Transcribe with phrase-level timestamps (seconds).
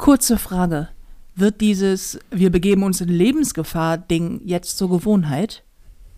[0.00, 0.88] Kurze Frage.
[1.36, 5.62] Wird dieses Wir begeben uns in Lebensgefahr Ding jetzt zur Gewohnheit?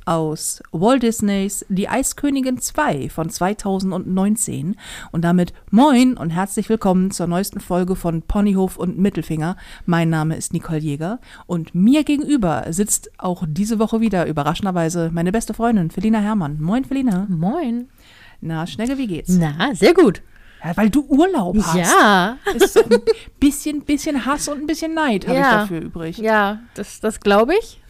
[0.04, 4.76] Aus Walt Disneys Die Eiskönigin 2 von 2019
[5.10, 9.56] und damit moin und herzlich willkommen zur neuesten Folge von Ponyhof und Mittelfinger.
[9.84, 15.32] Mein Name ist Nicole Jäger und mir gegenüber sitzt auch diese Woche wieder überraschenderweise meine
[15.32, 16.62] beste Freundin Felina Herrmann.
[16.62, 17.26] Moin Felina.
[17.28, 17.88] Moin.
[18.40, 19.36] Na, Schnelle, wie geht's?
[19.36, 20.22] Na, sehr gut.
[20.64, 21.74] Ja, weil du Urlaub hast.
[21.76, 22.36] Ja.
[22.54, 23.00] Ist ein
[23.40, 25.44] bisschen, bisschen Hass und ein bisschen Neid habe Ja.
[25.44, 26.18] ich dafür übrig.
[26.18, 27.80] Ja, das, das glaube ich.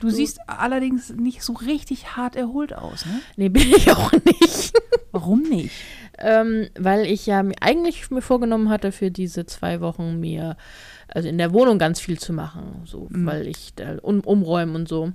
[0.00, 3.20] Du siehst allerdings nicht so richtig hart erholt aus, ne?
[3.36, 4.72] Nee, bin ich auch nicht.
[5.12, 5.72] Warum nicht?
[6.18, 10.56] ähm, weil ich ja eigentlich mir vorgenommen hatte, für diese zwei Wochen mir,
[11.08, 12.82] also in der Wohnung ganz viel zu machen.
[12.86, 13.26] So, Mhm.
[13.26, 15.12] weil ich da um, umräumen und so.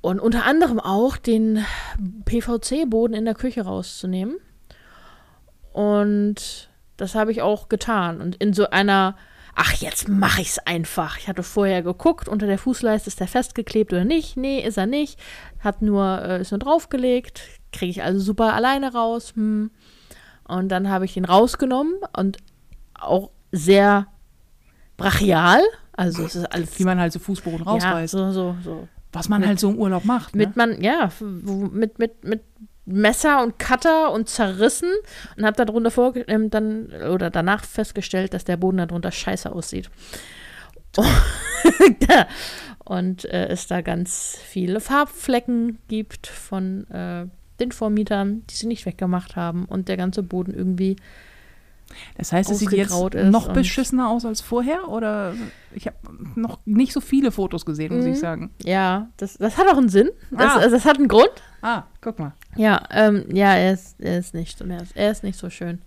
[0.00, 1.64] Und unter anderem auch den
[2.26, 4.36] PVC-Boden in der Küche rauszunehmen.
[5.74, 8.20] Und das habe ich auch getan.
[8.20, 9.16] Und in so einer,
[9.56, 11.18] ach, jetzt mache ich es einfach.
[11.18, 14.36] Ich hatte vorher geguckt, unter der Fußleiste ist der festgeklebt oder nicht.
[14.36, 15.18] Nee, ist er nicht.
[15.58, 17.42] Hat nur, äh, ist nur draufgelegt.
[17.72, 19.32] Kriege ich also super alleine raus.
[19.34, 19.72] Hm.
[20.46, 22.36] Und dann habe ich ihn rausgenommen und
[22.94, 24.06] auch sehr
[24.96, 25.60] brachial.
[25.96, 28.12] Also es ist alles Wie man halt so Fußboden ja, rausreißt.
[28.12, 28.88] so, so, so.
[29.12, 30.36] Was man halt so im Urlaub macht.
[30.36, 30.52] Mit Ne?
[30.54, 32.42] man, ja, mit, mit, mit
[32.86, 34.90] Messer und Cutter und zerrissen
[35.36, 39.90] und habe darunter vor, ähm, dann oder danach festgestellt, dass der Boden darunter scheiße aussieht.
[42.84, 47.26] und äh, es da ganz viele Farbflecken gibt von äh,
[47.60, 50.96] den Vormietern, die sie nicht weggemacht haben und der ganze Boden irgendwie
[52.16, 54.88] Das heißt, es sieht jetzt noch beschissener aus als vorher?
[54.88, 55.34] Oder
[55.74, 55.96] ich habe
[56.34, 58.20] noch nicht so viele Fotos gesehen, muss ich Mhm.
[58.20, 58.50] sagen.
[58.62, 60.10] ja, das, das hat auch einen Sinn.
[60.30, 60.68] Das, Ah.
[60.68, 61.30] das hat einen Grund.
[61.62, 62.32] Ah, guck mal.
[62.56, 64.82] Ja, ähm, ja, er ist, er ist nicht so mehr.
[64.94, 65.80] Er ist nicht so schön.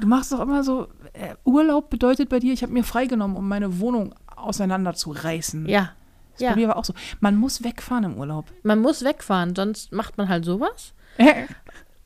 [0.00, 3.48] Du machst doch immer so, äh, Urlaub bedeutet bei dir, ich habe mir freigenommen, um
[3.48, 5.66] meine Wohnung auseinanderzureißen.
[5.68, 5.90] Ja,
[6.34, 6.50] Das ja.
[6.50, 6.94] Bei mir aber auch so.
[7.18, 8.44] Man muss wegfahren im Urlaub.
[8.62, 10.92] man muss wegfahren, sonst macht man halt sowas.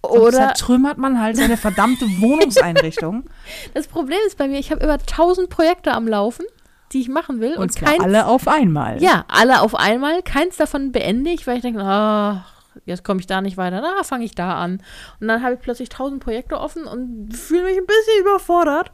[0.02, 3.24] Sonst Oder zertrümmert man halt seine verdammte Wohnungseinrichtung.
[3.74, 6.46] das Problem ist bei mir, ich habe über 1000 Projekte am Laufen,
[6.92, 7.54] die ich machen will.
[7.54, 9.02] Und Und, keins, alle auf einmal.
[9.02, 10.22] Ja, alle auf einmal.
[10.22, 12.50] Keins davon beende ich, weil ich denke, ach,
[12.86, 13.80] jetzt komme ich da nicht weiter.
[13.82, 14.82] Na, fange ich da an.
[15.20, 18.90] Und dann habe ich plötzlich 1000 Projekte offen und fühle mich ein bisschen überfordert.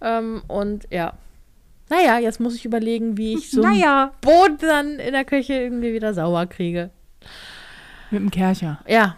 [0.00, 1.14] Ähm, und ja.
[1.88, 4.12] Naja, jetzt muss ich überlegen, wie ich so Naja.
[4.20, 6.90] Boden dann in der Küche irgendwie wieder sauber kriege.
[8.10, 8.78] Mit dem Kercher.
[8.86, 9.16] Ja.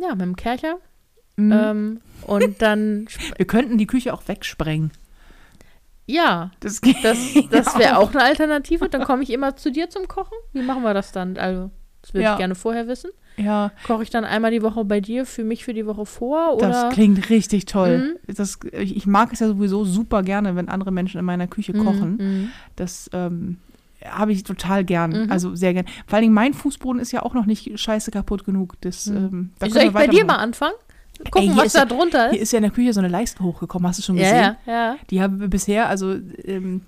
[0.00, 0.76] Ja, mit dem Kercher.
[1.36, 1.52] Mhm.
[1.52, 3.06] Ähm, und dann,
[3.36, 4.90] Wir könnten die Küche auch wegsprengen.
[6.06, 7.18] ja, Das das,
[7.50, 8.88] das wäre auch eine Alternative.
[8.88, 10.36] Dann komme ich immer zu dir zum Kochen.
[10.52, 11.36] Wie machen wir das dann?
[11.36, 11.70] Also,
[12.02, 12.32] das würde Ja.
[12.32, 13.10] ich gerne vorher wissen.
[13.36, 16.54] Ja, Koche ich dann einmal die Woche bei dir, für mich für die Woche vor?
[16.56, 16.68] Oder?
[16.68, 18.18] das klingt richtig toll.
[18.26, 21.72] Das, ich, ich mag es ja sowieso super gerne, wenn andere Menschen in meiner Küche
[21.72, 22.16] kochen.
[22.16, 22.48] Mhm.
[22.76, 23.58] Das ähm,
[24.08, 25.24] habe ich total gern.
[25.24, 25.32] Mhm.
[25.32, 25.86] Also sehr gern.
[26.06, 28.74] Vor allen Dingen mein Fußboden ist ja auch noch nicht scheiße kaputt genug.
[28.80, 29.16] Das, Mhm.
[29.16, 30.74] ähm, da Soll ich bei dir mal anfangen?
[31.30, 32.44] Gucken, hier was ist da drunter Hier ist.
[32.44, 33.86] ist ja in der Küche so eine Leiste hochgekommen.
[33.86, 34.56] Hast du schon gesehen?
[34.66, 34.96] ja, ja.
[35.10, 36.80] Die haben wir bisher, also ähm,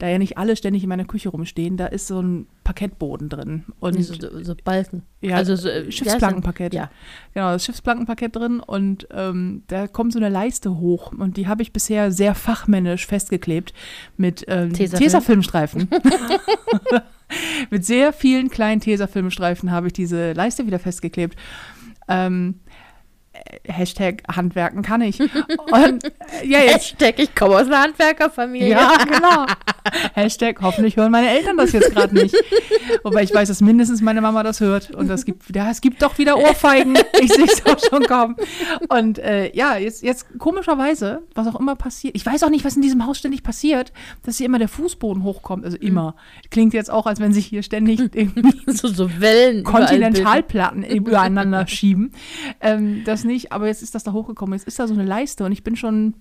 [0.00, 3.64] da ja nicht alle ständig in meiner Küche rumstehen, da ist so ein Parkettboden drin.
[3.78, 5.02] Und Nee, so, so, so Balken.
[5.20, 6.72] ja, also so, äh, Schiffsplankenparkett.
[6.72, 6.90] Ja.
[7.34, 11.62] Genau, das Schiffsplankenparkett drin und ähm, da kommt so eine Leiste hoch und die habe
[11.62, 13.74] ich bisher sehr fachmännisch festgeklebt
[14.16, 15.02] mit ähm, Tesafilm.
[15.02, 15.88] Tesafilmstreifen.
[17.70, 21.36] mit sehr vielen kleinen Tesafilmstreifen habe ich diese Leiste wieder festgeklebt.
[22.08, 22.69] Ähm, äh,
[23.66, 25.20] Hashtag Handwerken kann ich.
[25.72, 26.04] Und
[26.44, 28.70] ja, jetzt Hashtag, ich komme aus einer Handwerkerfamilie.
[28.70, 29.46] ja, genau.
[30.14, 32.34] Hashtag, hoffentlich hören meine Eltern das jetzt gerade nicht.
[33.02, 34.90] Wobei ich weiß, dass mindestens meine Mama das hört.
[34.90, 36.96] Und das gibt, ja, es gibt doch wieder Ohrfeigen.
[37.20, 38.36] Ich sehe es auch schon kommen.
[38.88, 42.76] Und äh, ja, jetzt, jetzt komischerweise, was auch immer passiert, ich weiß auch nicht, was
[42.76, 43.92] in diesem Haus ständig passiert,
[44.24, 45.64] dass hier immer der Fußboden hochkommt.
[45.64, 46.14] Also immer.
[46.50, 49.64] Klingt jetzt auch, als wenn sich hier ständig irgendwie so, so Wellen.
[49.64, 52.12] Kontinentalplatten übereinander schieben.
[52.60, 54.58] Ähm, das nicht, aber jetzt ist das da hochgekommen.
[54.58, 56.14] Jetzt ist da so eine Leiste und ich bin schon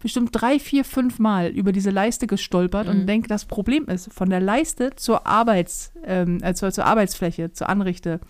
[0.00, 4.28] bestimmt drei, vier, fünf Mal über diese Leiste gestolpert und denke, das Problem ist, von
[4.28, 8.20] der Leiste zur Arbeits, ähm, äh, zur, zur Arbeitsfläche, zur Anrichte,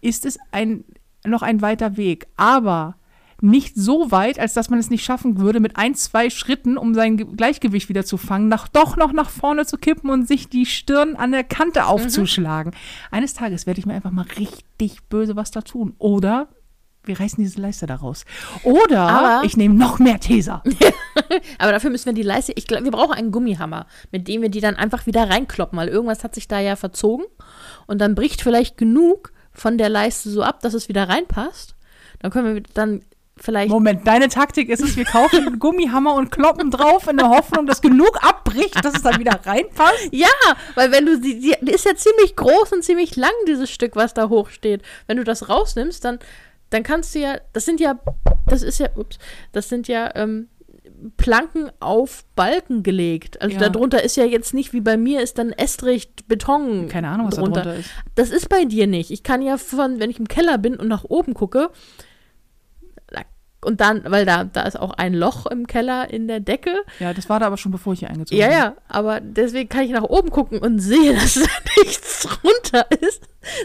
[0.00, 0.84] ist es ein,
[1.24, 2.26] noch ein weiter Weg.
[2.36, 2.96] Aber
[3.42, 6.94] nicht so weit, als dass man es nicht schaffen würde, mit ein, zwei Schritten, um
[6.94, 10.48] sein Ge- Gleichgewicht wieder zu fangen, nach, doch noch nach vorne zu kippen und sich
[10.48, 12.72] die Stirn an der Kante aufzuschlagen.
[13.10, 15.94] Eines Tages werde ich mir einfach mal richtig böse was da tun.
[15.98, 16.48] Oder
[17.06, 18.24] wir reißen diese Leiste da raus.
[18.62, 20.62] Oder Aber- ich nehme noch mehr Teser.
[21.58, 24.48] Aber dafür müssen wir die Leiste, ich glaube, wir brauchen einen Gummihammer, mit dem wir
[24.48, 27.24] die dann einfach wieder reinkloppen, weil irgendwas hat sich da ja verzogen
[27.86, 31.74] und dann bricht vielleicht genug von der Leiste so ab, dass es wieder reinpasst.
[32.20, 33.02] Dann können wir dann
[33.38, 33.70] vielleicht.
[33.70, 37.66] Moment, deine Taktik ist es, wir kaufen einen Gummihammer und kloppen drauf in der Hoffnung,
[37.66, 39.92] dass genug abbricht, dass es dann wieder reinpasst.
[40.12, 40.28] Ja,
[40.74, 44.14] weil wenn du die, die ist ja ziemlich groß und ziemlich lang, dieses Stück, was
[44.14, 44.82] da hochsteht.
[45.06, 46.18] Wenn du das rausnimmst, dann,
[46.70, 47.98] dann kannst du ja, das sind ja,
[48.46, 49.18] das ist ja, ups,
[49.52, 50.48] das sind ja ähm,
[51.16, 53.40] Planken auf Balken gelegt.
[53.42, 53.68] Also Ja.
[53.68, 56.88] darunter ist ja jetzt nicht wie bei mir ist dann Estrich Beton.
[56.88, 57.74] Keine Ahnung, was da drunter.
[57.76, 57.90] ist.
[58.14, 59.10] Das ist bei dir nicht.
[59.10, 61.70] Ich kann ja von, wenn ich im Keller bin und nach oben gucke,
[63.66, 66.74] und dann, weil da, da ist auch ein Loch im Keller in der Decke.
[67.00, 68.56] Ja, das war da aber schon, bevor ich hier eingezogen Ja, bin.
[68.56, 71.46] ja, aber deswegen kann ich nach oben gucken und sehe, dass da
[71.82, 73.22] nichts drunter ist.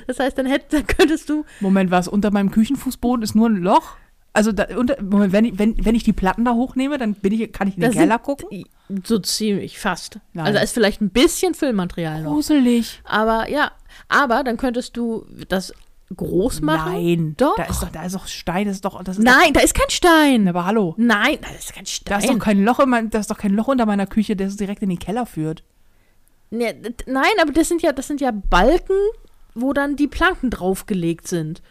[0.07, 1.45] Das heißt, dann, hätt, dann könntest du.
[1.59, 2.07] Moment, was?
[2.07, 3.95] Unter meinem Küchenfußboden ist nur ein Loch?
[4.33, 7.33] Also, da, unter, Moment, wenn, ich, wenn, wenn ich die Platten da hochnehme, dann bin
[7.33, 8.63] ich, kann ich in den Das Keller sind- gucken?
[9.06, 10.19] So ziemlich fast.
[10.33, 10.45] Nein.
[10.47, 12.31] Also da ist vielleicht ein bisschen Füllmaterial noch.
[12.33, 13.01] Gruselig.
[13.06, 13.71] Aber ja,
[14.09, 15.74] aber dann könntest du das
[16.16, 16.94] groß machen.
[16.94, 17.34] Nein.
[17.38, 17.56] Doch.
[17.56, 19.74] Da ist doch, da ist doch Stein, das ist doch, das ist Nein, da ist
[19.74, 20.46] kein Stein.
[20.46, 20.94] Doch, aber hallo.
[20.98, 22.19] Nein, da ist kein Da Stein.
[22.19, 24.56] ist doch kein Loch in mein, da ist doch kein Loch unter meiner Küche, das
[24.58, 25.63] direkt in den Keller führt.
[26.50, 28.96] Ne, d- nein, aber das sind ja, das sind ja Balken,
[29.56, 31.62] wo dann die Planken draufgelegt sind.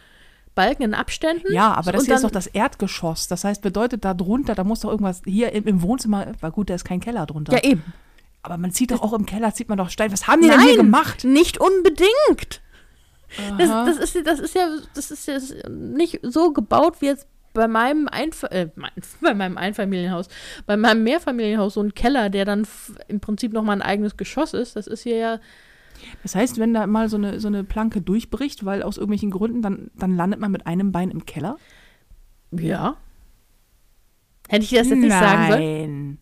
[0.55, 1.53] Balken in Abständen.
[1.53, 3.27] Ja, aber das hier ist doch das Erdgeschoss.
[3.27, 6.69] Das heißt, bedeutet da drunter, da muss doch irgendwas, hier im, im Wohnzimmer, war gut,
[6.69, 7.53] da ist kein Keller drunter.
[7.53, 7.83] Ja, eben.
[8.43, 10.11] aber man zieht doch auch im Keller, zieht man doch Stein.
[10.11, 11.23] Was haben die denn hier gemacht?
[11.23, 12.61] Nicht unbedingt.
[13.57, 15.39] Das, das, ist, das ist ja, das ist ja
[15.69, 18.91] nicht so gebaut wie jetzt bei meinem, Einf äh, mein,
[19.21, 20.27] bei meinem Einfamilienhaus.
[20.65, 22.67] Bei meinem Mehrfamilienhaus so ein Keller, der dann
[23.07, 24.75] im Prinzip nochmal ein eigenes Geschoss ist.
[24.75, 25.39] Das ist hier ja.
[26.23, 29.61] Das heißt, wenn da mal so eine, so eine Planke durchbricht, weil aus irgendwelchen Gründen,
[29.61, 31.57] dann, dann landet man mit einem Bein im Keller?
[32.51, 32.97] Ja.
[34.49, 36.17] Hätte ich das jetzt nicht sagen sollen?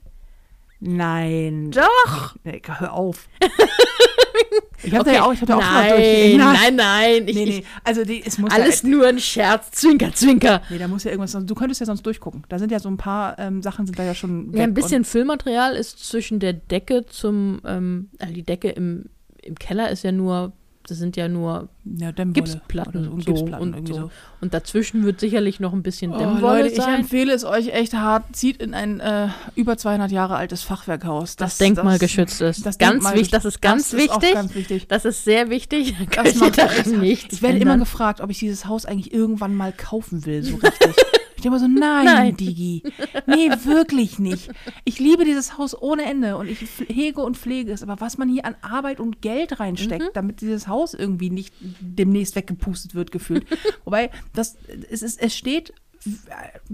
[0.80, 1.72] Nein.
[1.72, 1.72] Nein.
[1.72, 2.36] Doch.
[2.44, 3.30] Nee, hör auf.
[4.84, 5.16] Ich hatte Okay.
[5.16, 7.28] ja auch, ich hatte auch schon mal nein, nein, nein.
[7.28, 7.64] Ich, Nee, nee.
[7.84, 9.72] Also die, es muss alles ja, nur ein Scherz.
[9.72, 10.62] Zwinker, zwinker.
[10.70, 11.38] Nee, da muss ja irgendwas.
[11.46, 12.44] Du könntest ja sonst durchgucken.
[12.50, 14.54] Da sind ja so ein paar ähm, Sachen sind da ja schon.
[14.54, 19.06] Ja, ein bisschen Füllmaterial ist zwischen der Decke zum, ähm, also die Decke im,
[19.42, 20.54] im Keller ist ja nur,
[20.90, 23.94] das sind ja nur ja, Gipsplatten, so, und so, Gipsplatten und so.
[23.94, 24.12] so.
[24.42, 27.02] Und dazwischen wird sicherlich noch ein bisschen Oh, Dämmwolle Leute, ich sein.
[27.02, 28.36] empfehle es euch echt hart.
[28.36, 31.36] Zieht in ein äh, über 200 Jahre altes Fachwerkhaus.
[31.36, 32.66] Das, denkmalgeschützt ist.
[32.66, 34.34] das ganz Denkmal- wichtig, das ist ganz das ist wichtig.
[34.34, 34.88] ganz wichtig.
[34.88, 35.96] das ist sehr wichtig.
[36.16, 37.80] Da Das macht daran nichts Ich werde immer ändern.
[37.82, 40.96] gefragt, ob ich dieses Haus eigentlich irgendwann mal kaufen will, so richtig.
[41.40, 42.36] Ich denke immer so, nein, Nein.
[42.36, 42.84] Digi.
[43.26, 44.50] Nee, wirklich nicht.
[44.84, 46.60] Ich liebe dieses Haus ohne Ende und ich
[46.90, 47.82] hege und pflege es.
[47.82, 50.10] Aber was man hier an Arbeit und Geld reinsteckt, Mhm.
[50.14, 53.46] damit dieses Haus irgendwie nicht demnächst weggepustet wird, gefühlt.
[53.86, 54.58] Wobei, das,
[54.90, 55.72] es, ist, es steht,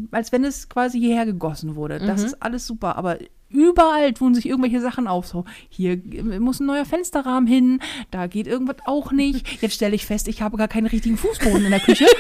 [0.10, 2.00] als wenn es quasi hierher gegossen wurde.
[2.00, 2.26] Das Mhm.
[2.26, 2.96] ist alles super.
[2.96, 3.20] Aber
[3.50, 5.28] überall tun sich irgendwelche Sachen auf.
[5.28, 6.02] So, hier
[6.40, 9.62] muss ein neuer Fensterrahmen hin, da geht irgendwas auch nicht.
[9.62, 12.08] Jetzt stelle ich fest, ich habe gar keinen richtigen Fußboden in der Küche.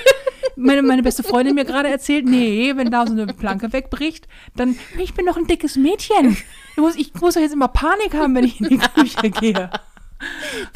[0.57, 4.75] Meine, meine beste Freundin mir gerade erzählt, nee, wenn da so eine Planke wegbricht, dann,
[4.98, 6.38] ich bin doch ein dickes Mädchen.
[6.72, 9.69] Ich muss, ich muss doch jetzt immer Panik haben, wenn ich in die Küche gehe.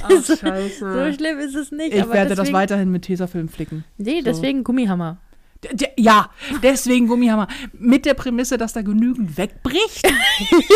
[0.04, 1.14] Ach, So scheiße.
[1.14, 1.94] schlimm ist es nicht.
[1.94, 3.86] Ich werde das deswegen, weiterhin mit Tesafilm flicken.
[3.98, 5.18] Nee, deswegen Gummihammer.
[5.64, 6.30] D- d- Ja,
[6.62, 7.48] deswegen Gummihammer.
[7.74, 10.10] Mit der Prämisse, dass da genügend wegbricht.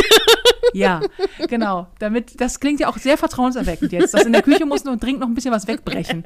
[0.73, 1.01] ja,
[1.49, 1.87] genau.
[1.99, 4.13] Damit, das klingt ja auch sehr vertrauenserweckend jetzt.
[4.13, 6.25] Dass in der Küche muss noch dringend noch ein bisschen was wegbrechen.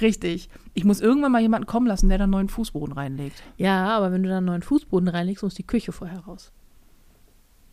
[0.00, 0.48] Richtig.
[0.74, 3.42] Ich muss irgendwann mal jemanden kommen lassen, der da einen neuen Fußboden reinlegt.
[3.56, 6.52] Ja, aber wenn du da einen neuen Fußboden reinlegst, muss die Küche vorher raus.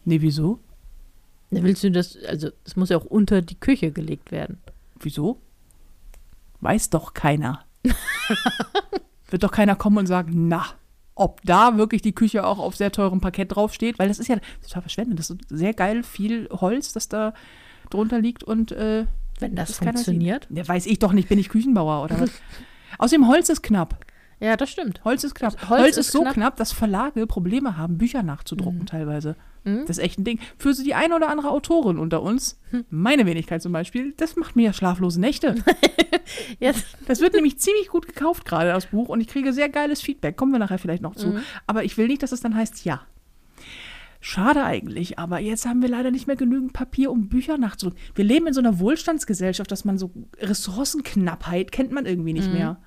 [0.06, 0.60] Nee, wieso?
[1.51, 4.59] Dann willst du das, also das muss ja auch unter die Küche gelegt werden.
[4.99, 5.40] Wieso?
[6.61, 7.66] Weiß doch keiner.
[9.30, 10.66] Wird doch keiner kommen und sagen, na,
[11.16, 14.38] ob da wirklich die Küche auch auf sehr teurem Parkett draufsteht, weil das ist ja
[14.61, 15.19] total verschwendet.
[15.19, 17.33] Das ist sehr geil, viel Holz, das da
[17.90, 19.06] drunter liegt und äh,
[19.40, 20.48] Wenn das, das funktioniert.
[20.52, 22.31] Ja, weiß ich doch nicht, bin ich Küchenbauer oder was?
[22.98, 23.98] Außerdem, Holz ist knapp.
[24.42, 25.04] Ja, das stimmt.
[25.04, 25.54] Holz ist knapp.
[25.69, 26.34] Holz Holz, ist ist so knapp.
[26.34, 26.56] knapp.
[26.56, 29.36] dass Verlage Probleme haben, Bücher nachzudrucken teilweise.
[29.66, 29.81] Mhm.
[29.86, 30.40] Das ist echt ein Ding.
[30.58, 32.86] Für so die eine oder andere Autorin unter uns, Hm.
[32.90, 35.56] meine Wenigkeit zum Beispiel, das macht mir ja schlaflose Nächte.
[36.60, 40.02] Jetzt, Das wird nämlich ziemlich gut gekauft gerade, das Buch, und ich kriege sehr geiles
[40.02, 40.38] Feedback.
[40.38, 41.28] Kommen wir nachher vielleicht noch zu.
[41.30, 41.40] Mhm.
[41.68, 43.02] Aber ich will nicht, dass es dann heißt, ja.
[44.21, 48.04] Schade eigentlich, aber jetzt haben wir leider nicht mehr genügend Papier, um Bücher nachzudrucken.
[48.16, 52.81] Wir leben in so einer Wohlstandsgesellschaft, dass man so Ressourcenknappheit kennt man irgendwie nicht mehr.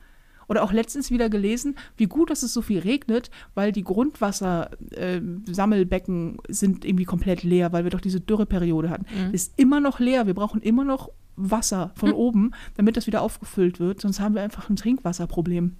[0.49, 6.37] Oder auch letztens wieder gelesen, wie gut, dass es so viel regnet, weil die Grundwassersammelbecken
[6.49, 9.07] sind irgendwie komplett leer, weil wir doch diese Dürreperiode hatten.
[9.33, 10.27] Ist immer noch leer.
[10.27, 14.03] Wir brauchen immer noch Wasser von oben, damit das wieder aufgefüllt wird.
[14.03, 15.77] Sonst haben wir einfach ein Trinkwasserproblem.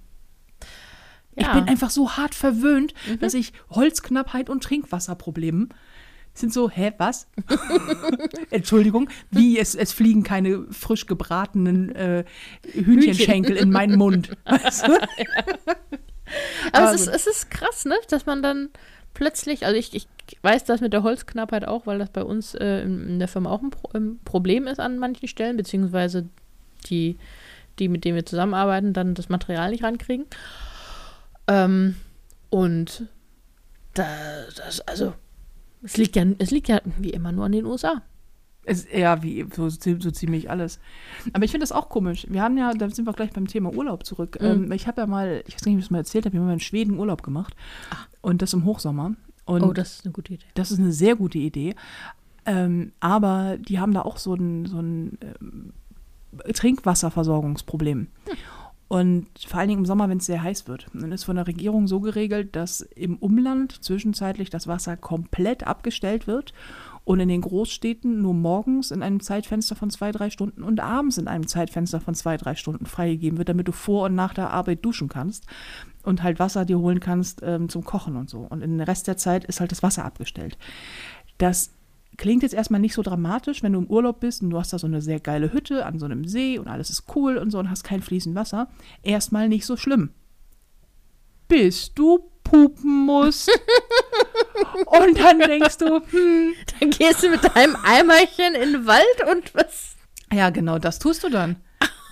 [1.35, 1.53] Ich Ja.
[1.53, 5.69] bin einfach so hart verwöhnt, dass ich Holzknappheit und Trinkwasserproblemen
[6.35, 7.27] sind so, hä, was?
[8.49, 12.23] Entschuldigung, wie, es, es fliegen keine frisch gebratenen äh,
[12.73, 14.31] Hühnchenschenkel in meinen Mund.
[14.45, 14.93] Weißt du?
[16.71, 17.95] Aber, Aber es, ist, es ist krass, ne?
[18.09, 18.69] Dass man dann
[19.13, 20.07] plötzlich, also ich, ich
[20.41, 23.51] weiß das mit der Holzknappheit auch, weil das bei uns äh, in, in der Firma
[23.51, 26.27] auch ein Pro ähm, Problem ist an manchen Stellen, beziehungsweise
[26.89, 27.17] die,
[27.77, 30.25] die, mit denen wir zusammenarbeiten, dann das Material nicht rankriegen.
[31.47, 31.95] Ähm,
[32.49, 33.07] und
[33.93, 34.05] da,
[34.55, 35.13] das, also,
[35.81, 38.01] es liegt ja, es liegt ja wie immer nur an den USA.
[38.65, 40.79] Es, ja, wie so, so ziemlich alles.
[41.33, 42.25] Aber ich finde das auch komisch.
[42.29, 44.37] Wir haben ja, da sind wir gleich beim Thema Urlaub zurück.
[44.39, 44.47] Mhm.
[44.47, 46.39] Ähm, ich habe ja mal, ich weiß nicht, ob ich das mal erzählt habe, wir
[46.39, 47.55] haben mal in Schweden Urlaub gemacht.
[48.21, 49.15] Und das im Hochsommer.
[49.45, 50.45] Und oh, das ist eine gute Idee.
[50.53, 51.75] Das ist eine sehr gute Idee.
[52.45, 55.73] Ähm, aber die haben da auch so ein, so ein ähm,
[56.53, 58.07] Trinkwasserversorgungsproblem.
[58.93, 60.85] Und vor allen Dingen im Sommer, wenn es sehr heiß wird.
[60.93, 66.27] Dann ist von der Regierung so geregelt, dass im Umland zwischenzeitlich das Wasser komplett abgestellt
[66.27, 66.53] wird
[67.03, 71.17] und in den Großstädten nur morgens in einem Zeitfenster von zwei, drei Stunden und abends
[71.17, 74.51] in einem Zeitfenster von zwei, drei Stunden freigegeben wird, damit du vor und nach der
[74.51, 75.47] Arbeit duschen kannst
[76.03, 78.41] und halt Wasser dir holen kannst ähm, zum Kochen und so.
[78.41, 80.55] Und in den Rest der Zeit ist halt das Wasser abgestellt.
[81.39, 81.71] Das
[82.17, 84.79] klingt jetzt erstmal nicht so dramatisch, wenn du im Urlaub bist und du hast da
[84.79, 87.59] so eine sehr geile Hütte an so einem See und alles ist cool und so
[87.59, 88.69] und hast kein fließend Wasser.
[89.01, 90.11] Erstmal nicht so schlimm.
[91.47, 93.49] Bis du pupen musst.
[94.85, 99.53] und dann denkst du, hm, Dann gehst du mit deinem Eimerchen in den Wald und
[99.55, 99.95] was?
[100.31, 101.57] Ja, genau, das tust du dann.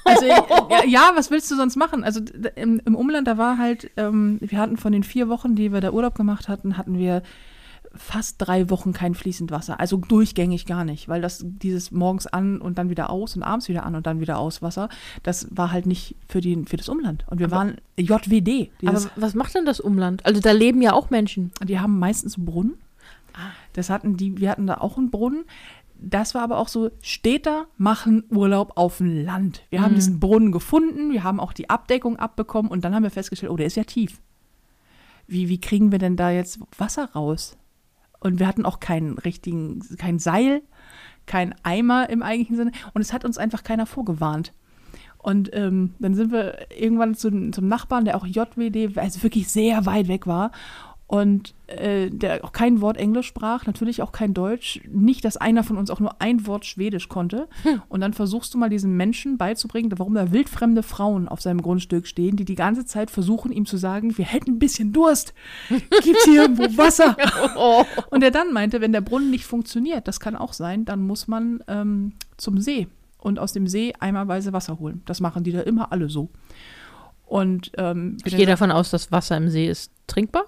[0.04, 0.46] Also ja,
[0.88, 2.04] ja, was willst du sonst machen?
[2.04, 2.22] Also
[2.56, 5.82] im, im Umland, da war halt, ähm, wir hatten von den vier Wochen, die wir
[5.82, 7.22] da Urlaub gemacht hatten, hatten wir
[7.94, 9.80] fast drei Wochen kein fließend Wasser.
[9.80, 13.68] Also durchgängig gar nicht, weil das dieses morgens an und dann wieder aus und abends
[13.68, 14.90] wieder an und dann wieder aus Wasser,
[15.24, 17.26] das war halt nicht für, die, für das Umland.
[17.30, 18.70] Und wir Aber- waren JWD.
[18.86, 20.26] Aber was macht denn das Umland?
[20.26, 21.52] Also da leben ja auch Menschen.
[21.64, 22.74] die haben meistens einen Brunnen.
[23.74, 25.46] Das hatten die, wir hatten da auch einen Brunnen.
[26.04, 29.62] Das war aber auch so, Städter machen Urlaub auf dem Land.
[29.70, 33.12] Wir haben diesen Brunnen gefunden, wir haben auch die Abdeckung abbekommen und dann haben wir
[33.12, 34.20] festgestellt, oh, der ist ja tief.
[35.28, 37.56] Wie, wie kriegen wir denn da jetzt Wasser raus?
[38.22, 40.62] Und wir hatten auch keinen richtigen, kein Seil,
[41.26, 42.72] kein Eimer im eigentlichen Sinne.
[42.94, 44.54] Und es hat uns einfach keiner vorgewarnt.
[45.18, 49.86] Und ähm, dann sind wir irgendwann zum, zum Nachbarn, der auch JWD, also wirklich sehr
[49.86, 50.52] weit weg war.
[51.12, 54.80] Und äh, der auch kein Wort Englisch sprach, natürlich auch kein Deutsch.
[54.90, 57.50] Nicht, dass einer von uns auch nur ein Wort Schwedisch konnte.
[57.90, 62.08] Und dann versuchst du mal diesen Menschen beizubringen, warum da wildfremde Frauen auf seinem Grundstück
[62.08, 65.34] stehen, die die ganze Zeit versuchen, ihm zu sagen, wir hätten ein bisschen Durst.
[66.02, 67.18] Gibt's hier irgendwo Wasser?
[67.58, 67.84] Oh.
[68.10, 71.28] Und er dann meinte, wenn der Brunnen nicht funktioniert, das kann auch sein, dann muss
[71.28, 72.88] man ähm, zum See
[73.18, 75.02] und aus dem See eimerweise Wasser holen.
[75.08, 76.30] Das machen die da immer alle so.
[77.26, 80.46] Und ähm, Ich gehe davon aus, dass Wasser im See ist trinkbar.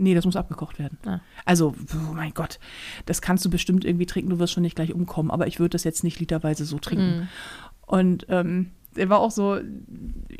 [0.00, 0.98] Nee, das muss abgekocht werden.
[1.04, 1.20] Ah.
[1.44, 2.58] Also, oh mein Gott,
[3.06, 5.70] das kannst du bestimmt irgendwie trinken, du wirst schon nicht gleich umkommen, aber ich würde
[5.70, 7.28] das jetzt nicht literweise so trinken.
[7.86, 9.58] Und ähm, er war auch so,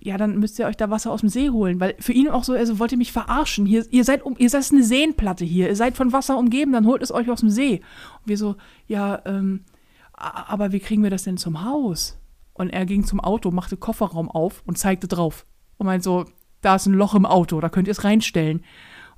[0.00, 2.45] ja, dann müsst ihr euch da Wasser aus dem See holen, weil für ihn auch
[2.45, 5.69] so, also wollt ihr mich verarschen, hier, ihr seid um, ihr seid eine Seenplatte hier,
[5.69, 7.83] ihr seid von Wasser umgeben, dann holt es euch aus dem See.
[8.21, 9.64] Und wir so, ja, ähm,
[10.12, 12.19] aber wie kriegen wir das denn zum Haus?
[12.52, 15.47] Und er ging zum Auto, machte Kofferraum auf und zeigte drauf.
[15.79, 16.26] Und meint so,
[16.61, 18.62] da ist ein Loch im Auto, da könnt ihr es reinstellen.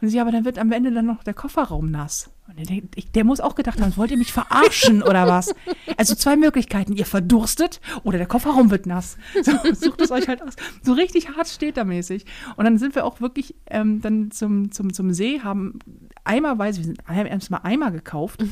[0.02, 2.31] Und sie, aber dann wird am Ende dann noch der Kofferraum nass.
[2.48, 2.82] Und der,
[3.14, 5.54] der muss auch gedacht haben, wollt ihr mich verarschen oder was?
[5.96, 9.16] Also zwei Möglichkeiten, ihr verdurstet oder der Kofferraum wird nass.
[9.42, 10.54] So, sucht es euch halt aus.
[10.82, 12.24] So richtig hart städtermäßig.
[12.56, 15.78] Und dann sind wir auch wirklich ähm, dann zum, zum, zum See, haben
[16.24, 18.44] eimerweise, wir sind, haben erst mal Eimer gekauft,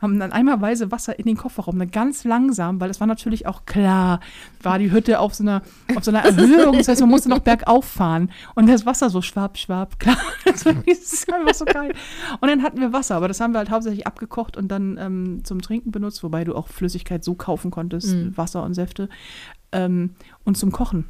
[0.00, 3.64] haben dann eimerweise Wasser in den Kofferraum, dann ganz langsam, weil es war natürlich auch
[3.66, 4.20] klar,
[4.62, 5.62] war die Hütte auf so einer,
[5.94, 9.22] auf so einer Erhöhung, das heißt, man musste noch bergauf fahren und das Wasser so
[9.22, 11.94] schwab, schwab, klar, das, war, das einfach so geil.
[12.40, 15.44] Und dann hatten wir Wasser, aber das haben wir halt hauptsächlich abgekocht und dann ähm,
[15.44, 18.36] zum Trinken benutzt, wobei du auch Flüssigkeit so kaufen konntest, Mhm.
[18.36, 19.08] Wasser und Säfte,
[19.72, 20.10] ähm,
[20.44, 21.06] und zum Kochen.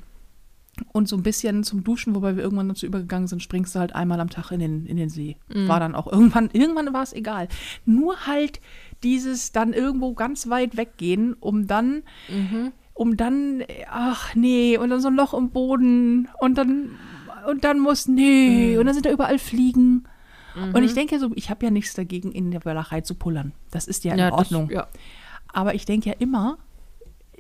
[0.92, 3.94] Und so ein bisschen zum Duschen, wobei wir irgendwann dazu übergegangen sind, springst du halt
[3.94, 5.36] einmal am Tag in den, in den See.
[5.68, 7.46] War dann auch irgendwann, irgendwann war es egal.
[7.86, 8.60] Nur halt
[9.04, 12.02] dieses dann irgendwo ganz weit weggehen, um dann,
[12.92, 16.90] um dann, ach nee, und dann so ein Loch im Boden und dann,
[17.48, 20.08] und dann muss, nee, und dann sind da überall Fliegen.
[20.54, 23.52] Und ich denke so, ich habe ja nichts dagegen, in der Walachei zu pullern.
[23.70, 24.68] Das ist ja in Ordnung.
[24.68, 24.88] Das, ja.
[25.52, 26.58] Aber ich denke ja immer,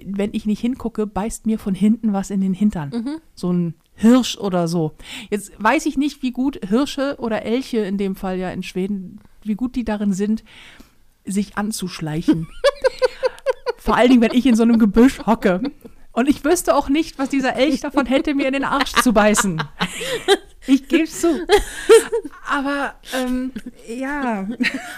[0.04, 3.20] wenn ich nicht hingucke, beißt mir von hinten was in den Hintern.
[3.34, 4.94] So ein Hirsch oder so.
[5.30, 9.20] Jetzt weiß ich nicht, wie gut Hirsche oder Elche in dem Fall ja in Schweden,
[9.42, 10.42] wie gut die darin sind,
[11.24, 12.48] sich anzuschleichen.
[13.76, 15.60] Vor allen Dingen, wenn ich in so einem Gebüsch hocke.
[16.12, 19.12] Und ich wüsste auch nicht, was dieser Elch davon hätte, mir in den Arsch zu
[19.12, 19.62] beißen.
[20.66, 21.46] Ich gebe zu.
[22.48, 23.52] Aber ähm,
[23.88, 24.48] ja.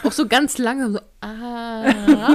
[0.05, 2.35] Auch so ganz lange so, ah.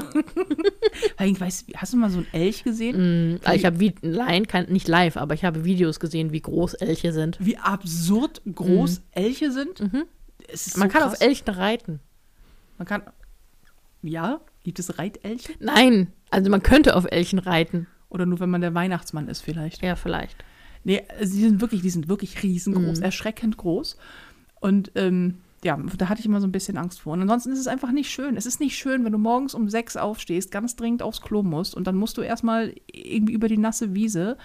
[1.24, 3.34] Ich weiß, hast du mal so einen Elch gesehen?
[3.34, 7.14] Mm, ich habe nein, kein, nicht live, aber ich habe Videos gesehen, wie groß Elche
[7.14, 7.38] sind.
[7.40, 9.80] Wie absurd groß Elche sind?
[9.80, 10.06] Mhm.
[10.48, 11.14] Es Man so kann krass.
[11.14, 12.00] auf Elchen reiten.
[12.78, 13.04] Man kann.
[14.02, 14.42] Ja?
[14.64, 15.54] Gibt es Reitelche?
[15.60, 17.88] Nein, also man könnte auf Elchen reiten.
[18.10, 19.82] Oder nur, wenn man der Weihnachtsmann ist, vielleicht?
[19.82, 20.36] Ja, vielleicht.
[20.84, 23.04] Nee, also die sind wirklich, die sind wirklich riesengroß, Mhm.
[23.04, 23.98] erschreckend groß.
[24.60, 27.14] Und ähm, ja, da hatte ich immer so ein bisschen Angst vor.
[27.14, 28.36] Und ansonsten ist es einfach nicht schön.
[28.36, 31.76] Es ist nicht schön, wenn du morgens um sechs aufstehst, ganz dringend aufs Klo musst
[31.76, 34.38] und dann musst du erstmal irgendwie über die nasse Wiese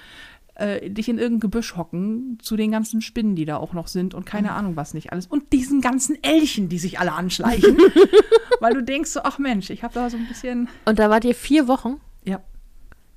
[0.57, 4.13] äh, dich in irgendein Gebüsch hocken zu den ganzen Spinnen, die da auch noch sind
[4.15, 5.27] und keine Ahnung was nicht alles.
[5.27, 7.77] Und diesen ganzen Elchen, die sich alle anschleichen.
[8.61, 11.25] weil du denkst so, ach Mensch, ich habe da so ein bisschen Und da wart
[11.25, 12.01] ihr vier Wochen?
[12.25, 12.41] ja.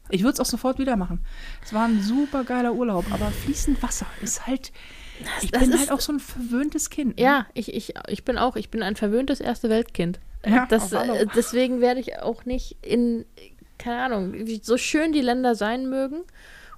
[0.10, 1.20] Ich würde es auch sofort wieder machen.
[1.64, 4.72] Es war ein super geiler Urlaub, aber fließend Wasser ist halt.
[5.42, 7.18] Ich das bin ist- halt auch so ein verwöhntes Kind.
[7.18, 7.24] ne?
[7.24, 10.20] Ja, ich, ich, ich bin auch, ich bin ein verwöhntes erste Weltkind.
[10.46, 13.26] Ja, das, äh, deswegen werde ich auch nicht in,
[13.78, 16.22] keine Ahnung, so schön die Länder sein mögen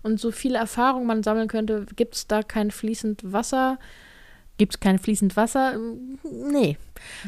[0.01, 3.77] und so viele Erfahrungen man sammeln könnte, gibt es da kein fließend Wasser?
[4.57, 5.77] Gibt es kein fließend Wasser?
[6.23, 6.77] Nee.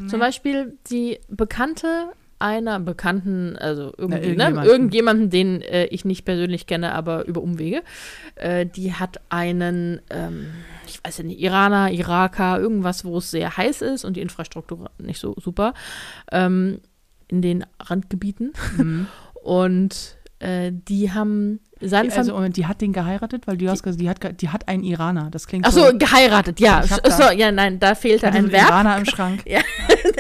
[0.10, 4.66] Zum Beispiel die Bekannte einer Bekannten, also irgendwie, ne, irgendjemanden.
[4.70, 7.82] irgendjemanden, den äh, ich nicht persönlich kenne, aber über Umwege,
[8.36, 10.48] äh, die hat einen, ähm,
[10.86, 14.92] ich weiß ja nicht, Iraner, Iraker, irgendwas, wo es sehr heiß ist und die Infrastruktur
[14.98, 15.74] nicht so super,
[16.32, 16.82] ähm,
[17.30, 18.52] in den Randgebieten.
[18.78, 19.08] Mhm.
[19.44, 22.34] Und äh, die haben seine Also, Familie.
[22.34, 25.30] Moment, die hat den geheiratet, weil du hast gesagt, die hat, die hat einen Iraner.
[25.32, 25.98] Das klingt Achso, so.
[25.98, 26.82] geheiratet, ja.
[26.84, 28.70] So, da- ja, nein, da hatte so ein Verb.
[28.70, 29.42] Iraner im Schrank.
[29.46, 29.60] Ja,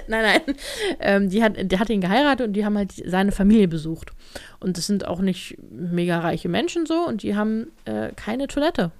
[0.07, 0.55] nein, nein.
[0.99, 4.11] Ähm, die hat, der hat ihn geheiratet und die haben halt seine Familie besucht.
[4.59, 8.91] Und das sind auch nicht mega reiche Menschen so und die haben äh, keine Toilette.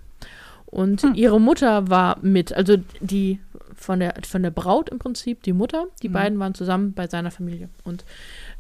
[0.66, 1.14] Und Hm.
[1.16, 3.40] ihre Mutter war mit, also die
[3.76, 6.14] von der, von der Braut im Prinzip, die Mutter, die Mhm.
[6.14, 7.70] beiden waren zusammen bei seiner Familie.
[7.84, 8.06] Und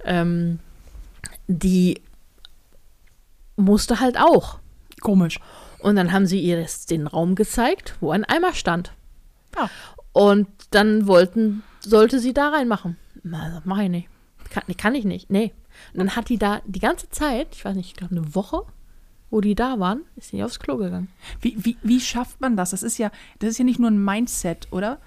[0.05, 0.59] ähm,
[1.47, 2.01] die
[3.55, 4.59] musste halt auch.
[5.01, 5.39] Komisch.
[5.79, 8.91] Und dann haben sie ihr den Raum gezeigt, wo ein Eimer stand.
[9.55, 9.69] Ah.
[10.13, 12.97] Und dann wollten, sollte sie da reinmachen.
[13.23, 14.09] Na, mach ich nicht.
[14.49, 15.29] Kann, nee, kann ich nicht.
[15.29, 15.51] Nee.
[15.93, 18.63] Und dann hat die da die ganze Zeit, ich weiß nicht, ich glaube eine Woche,
[19.31, 21.07] wo die da waren, ist sie nicht aufs Klo gegangen.
[21.41, 22.69] Wie, wie, wie schafft man das?
[22.71, 24.99] Das ist ja, das ist ja nicht nur ein Mindset, oder?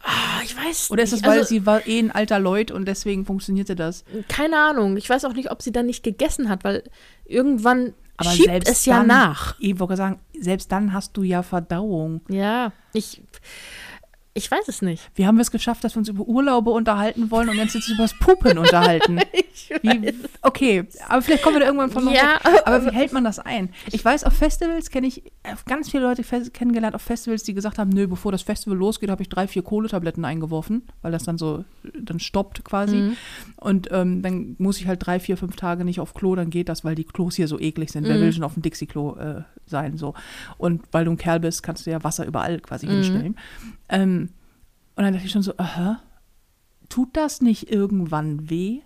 [0.00, 1.28] Ah, ich weiß Oder ist das, nicht.
[1.28, 4.04] weil also, sie war eh ein alter Leut und deswegen funktionierte das?
[4.28, 4.96] Keine Ahnung.
[4.96, 6.84] Ich weiß auch nicht, ob sie dann nicht gegessen hat, weil
[7.24, 9.56] irgendwann Aber schiebt selbst es ja dann- nach.
[9.58, 12.20] Ich wollte sagen, selbst dann hast du ja Verdauung.
[12.28, 13.22] Ja, ich,
[14.38, 15.10] ich weiß es nicht.
[15.14, 17.88] Wie haben wir es geschafft, dass wir uns über Urlaube unterhalten wollen und jetzt jetzt
[17.88, 19.20] über das Pupen unterhalten?
[19.32, 22.62] Ich Wie, okay, aber vielleicht kommen wir da irgendwann von noch Ja, weg.
[22.64, 23.70] Aber wie hält man das ein?
[23.92, 26.22] Ich weiß, auf Festivals kenne ich äh, ganz viele Leute
[26.52, 29.62] kennengelernt auf Festivals, die gesagt haben, nö, bevor das Festival losgeht, habe ich drei, vier
[29.62, 31.64] Kohletabletten eingeworfen, weil das dann so,
[32.00, 32.96] dann stoppt quasi.
[32.96, 33.16] Mhm.
[33.56, 36.68] Und ähm, dann muss ich halt drei, vier, fünf Tage nicht auf Klo, dann geht
[36.68, 38.06] das, weil die Klos hier so eklig sind.
[38.06, 38.20] Wer Mhm.
[38.20, 40.14] will schon auf dem Dixie-Klo äh, sein, so.
[40.56, 42.90] Und weil du ein Kerl bist, kannst du ja Wasser überall quasi Mhm.
[42.90, 43.36] hinstellen.
[43.88, 44.30] Ähm,
[44.96, 46.02] und dann dachte ich schon so, aha,
[46.88, 48.80] tut das nicht irgendwann weh?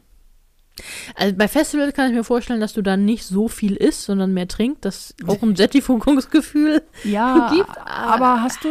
[1.15, 4.33] Also bei Festivals kann ich mir vorstellen, dass du dann nicht so viel isst, sondern
[4.33, 4.85] mehr trinkst.
[4.85, 6.83] Das auch ein Sättigungsgefühl.
[7.05, 8.69] Ja, gibt, aber hast du,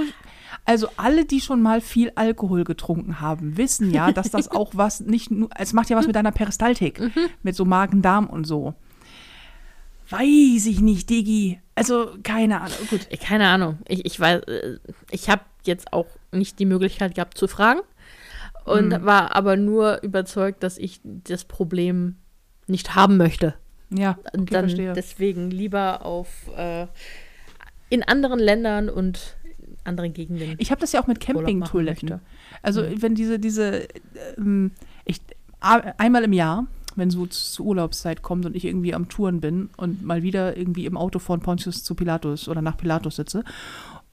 [0.65, 4.99] also alle, die schon mal viel Alkohol getrunken haben, wissen ja, dass das auch was
[5.01, 7.01] nicht nur, es macht ja was mit deiner Peristaltik,
[7.43, 8.73] mit so Magen-Darm und so.
[10.11, 11.59] Weiß ich nicht, Digi.
[11.75, 12.77] Also, keine Ahnung.
[12.89, 13.07] Gut.
[13.09, 13.79] Äh, Keine Ahnung.
[13.87, 14.77] Ich, ich weiß, äh,
[15.09, 17.79] ich habe jetzt auch nicht die Möglichkeit gehabt zu fragen
[18.65, 19.05] und Mhm.
[19.05, 22.15] war aber nur überzeugt, dass ich das Problem
[22.67, 23.53] nicht haben möchte.
[23.89, 24.93] Ja, okay, dann verstehe.
[24.93, 26.87] deswegen lieber auf äh,
[27.89, 29.35] in anderen Ländern und
[29.83, 30.55] anderen Gegenden.
[30.59, 32.21] Ich habe das ja auch mit Campingtoiletten.
[32.61, 33.87] Also, wenn diese, diese,
[34.37, 34.71] ähm,
[35.05, 35.19] ich,
[35.59, 40.03] einmal im Jahr, wenn so zur Urlaubszeit kommt und ich irgendwie am Touren bin und
[40.03, 43.43] mal wieder irgendwie im Auto von Pontius zu Pilatus oder nach Pilatus sitze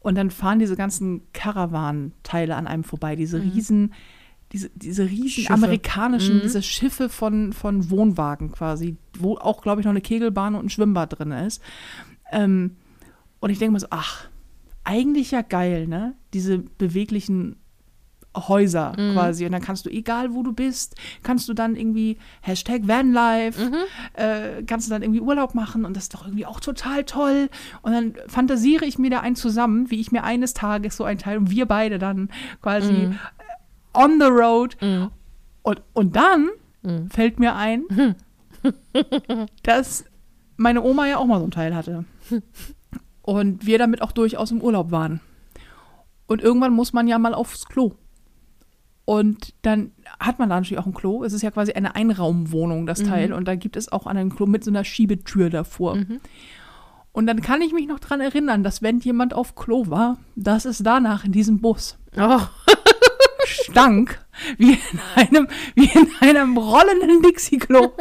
[0.00, 3.92] und dann fahren diese ganzen Caravan-Teile an einem vorbei, diese riesen,
[4.52, 5.28] diese, diese riesen Mhm.
[5.46, 5.54] Schiffe.
[5.54, 6.42] amerikanischen, Mhm.
[6.42, 10.70] diese Schiffe von, von Wohnwagen quasi, wo auch, glaube ich, noch eine Kegelbahn und ein
[10.70, 11.60] Schwimmbad drin ist.
[12.30, 12.76] Ähm,
[13.40, 14.28] und ich denke mir so, ach,
[14.84, 16.14] eigentlich ja geil, ne?
[16.32, 17.56] Diese beweglichen
[18.46, 19.14] Häuser Mhm.
[19.14, 19.46] quasi.
[19.46, 23.74] Und dann kannst du, egal wo du bist, kannst du dann irgendwie Hashtag Vanlife, Mhm.
[24.14, 27.48] äh, kannst du dann irgendwie Urlaub machen und das ist doch irgendwie auch total toll.
[27.82, 31.18] Und dann fantasiere ich mir da einen zusammen, wie ich mir eines Tages so ein
[31.18, 32.28] Teil und wir beide dann
[32.62, 33.18] quasi Mhm.
[33.94, 34.76] on the road.
[34.80, 35.10] Mhm.
[35.62, 36.48] Und, und dann
[36.82, 37.10] Mhm.
[37.10, 37.82] fällt mir ein,
[39.62, 40.04] dass
[40.56, 42.04] meine Oma ja auch mal so ein Teil hatte.
[43.22, 45.20] Und wir damit auch durchaus im Urlaub waren.
[46.26, 47.92] Und irgendwann muss man ja mal aufs Klo.
[49.08, 51.24] Und dann hat man da natürlich auch ein Klo.
[51.24, 53.32] Es ist ja quasi eine Einraumwohnung, das Teil.
[53.32, 55.96] Und da gibt es auch ein Klo mit so einer Schiebetür davor.
[57.12, 60.66] Und dann kann ich mich noch dran erinnern, dass wenn jemand auf Klo war, dass
[60.66, 62.40] es danach in diesem Bus Oh,
[63.46, 64.22] stank
[64.58, 67.92] wie in einem, wie in einem rollenden Dixie-Klo.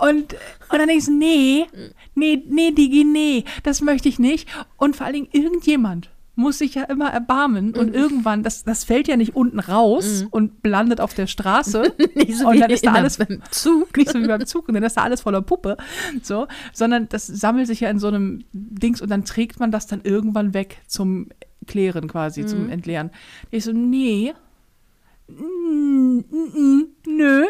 [0.00, 1.68] Und, und dann denkst du, nee,
[2.16, 4.48] nee, nee, Digi, nee, das möchte ich nicht.
[4.76, 9.08] Und vor allen Dingen irgendjemand muss sich ja immer erbarmen und irgendwann, das, das fällt
[9.08, 12.86] ja nicht unten raus und landet auf der Straße nicht so und wie dann ist
[12.86, 13.96] da alles einem Zug.
[13.96, 15.76] nicht so wie beim Zug und dann ist da alles voller Puppe,
[16.22, 19.86] so, sondern das sammelt sich ja in so einem Dings und dann trägt man das
[19.86, 21.28] dann irgendwann weg zum
[21.66, 23.10] Klären quasi, zum Entleeren.
[23.50, 24.32] Ich so, nee,
[27.06, 27.44] nö.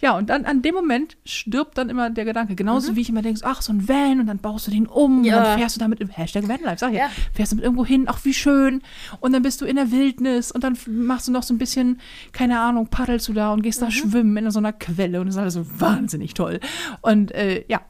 [0.00, 2.54] Ja, und dann an dem Moment stirbt dann immer der Gedanke.
[2.54, 5.24] Genauso wie ich immer denke, ach, so ein Van und dann baust du den um
[5.24, 5.38] Ja.
[5.38, 7.10] und dann fährst du damit im Hashtag Vanlife, sag ich ja.
[7.32, 8.82] Fährst du mit irgendwo hin, ach, wie schön.
[9.20, 12.00] Und dann bist du in der Wildnis und dann machst du noch so ein bisschen,
[12.32, 15.34] keine Ahnung, paddelst du da und gehst da schwimmen in so einer Quelle und das
[15.34, 16.60] ist alles so wahnsinnig toll.
[17.00, 17.80] Und äh, ja,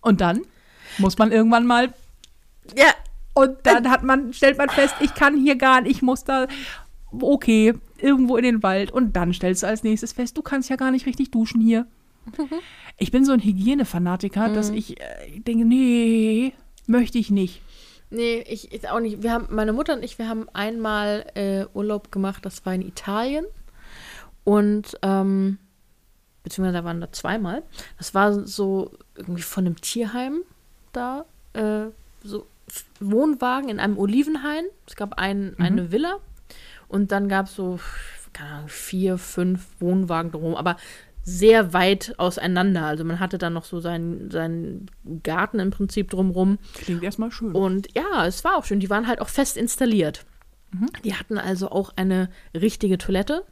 [0.00, 0.40] und dann
[0.98, 1.92] muss man irgendwann mal
[2.76, 2.86] Ja,
[3.34, 6.46] und dann hat man, stellt man fest, ich kann hier gar nicht, ich muss da,
[7.20, 8.90] okay, irgendwo in den Wald.
[8.90, 11.86] Und dann stellst du als nächstes fest, du kannst ja gar nicht richtig duschen hier.
[12.98, 16.52] Ich bin so ein Hygienefanatiker, dass ich äh, denke, nee,
[16.86, 17.62] möchte ich nicht.
[18.10, 19.22] Nee, ich, ich auch nicht.
[19.22, 22.82] Wir haben, meine Mutter und ich, wir haben einmal äh, Urlaub gemacht, das war in
[22.82, 23.46] Italien.
[24.44, 25.58] Und, ähm,
[26.44, 27.62] beziehungsweise da waren da zweimal.
[27.96, 30.42] Das war so irgendwie von einem Tierheim
[30.92, 31.86] da, äh,
[32.22, 32.46] so
[33.00, 34.64] Wohnwagen in einem Olivenhain.
[34.86, 36.18] Es gab ein, eine Villa
[36.92, 37.80] und dann gab es so,
[38.32, 40.76] keine Ahnung, vier, fünf Wohnwagen drum, aber
[41.24, 42.84] sehr weit auseinander.
[42.84, 44.90] Also man hatte dann noch so seinen, seinen
[45.22, 46.58] Garten im Prinzip drumrum.
[46.74, 47.52] Klingt erstmal schön.
[47.52, 48.80] Und ja, es war auch schön.
[48.80, 50.24] Die waren halt auch fest installiert.
[51.04, 53.44] Die hatten also auch eine richtige Toilette,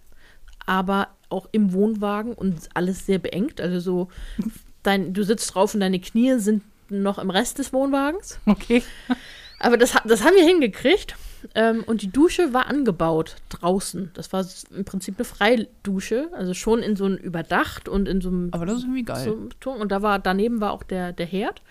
[0.66, 3.60] aber auch im Wohnwagen und alles sehr beengt.
[3.60, 4.08] Also so,
[4.82, 8.38] dein, du sitzt drauf und deine Knie sind noch im Rest des Wohnwagens.
[8.46, 8.82] Okay.
[9.58, 11.14] Aber das, das haben wir hingekriegt.
[11.54, 14.10] Ähm, und die Dusche war angebaut draußen.
[14.14, 18.28] Das war im Prinzip eine Freidusche, also schon in so einem überdacht und in so
[18.28, 19.36] einem Aber das ist irgendwie geil.
[19.62, 19.70] so.
[19.70, 21.62] Und da war, daneben war auch der, der Herd.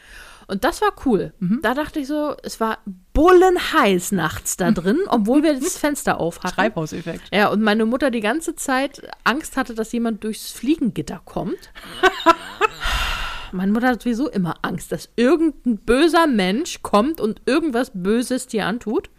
[0.49, 1.31] Und das war cool.
[1.39, 1.59] Mhm.
[1.61, 2.79] Da dachte ich so, es war
[3.13, 6.55] bullenheiß nachts da drin, obwohl wir das Fenster auf hatten.
[6.55, 7.21] Treibhauseffekt.
[7.31, 11.69] Ja, und meine Mutter die ganze Zeit Angst hatte, dass jemand durchs Fliegengitter kommt.
[13.51, 18.65] meine Mutter hat sowieso immer Angst, dass irgendein böser Mensch kommt und irgendwas Böses dir
[18.65, 19.11] antut.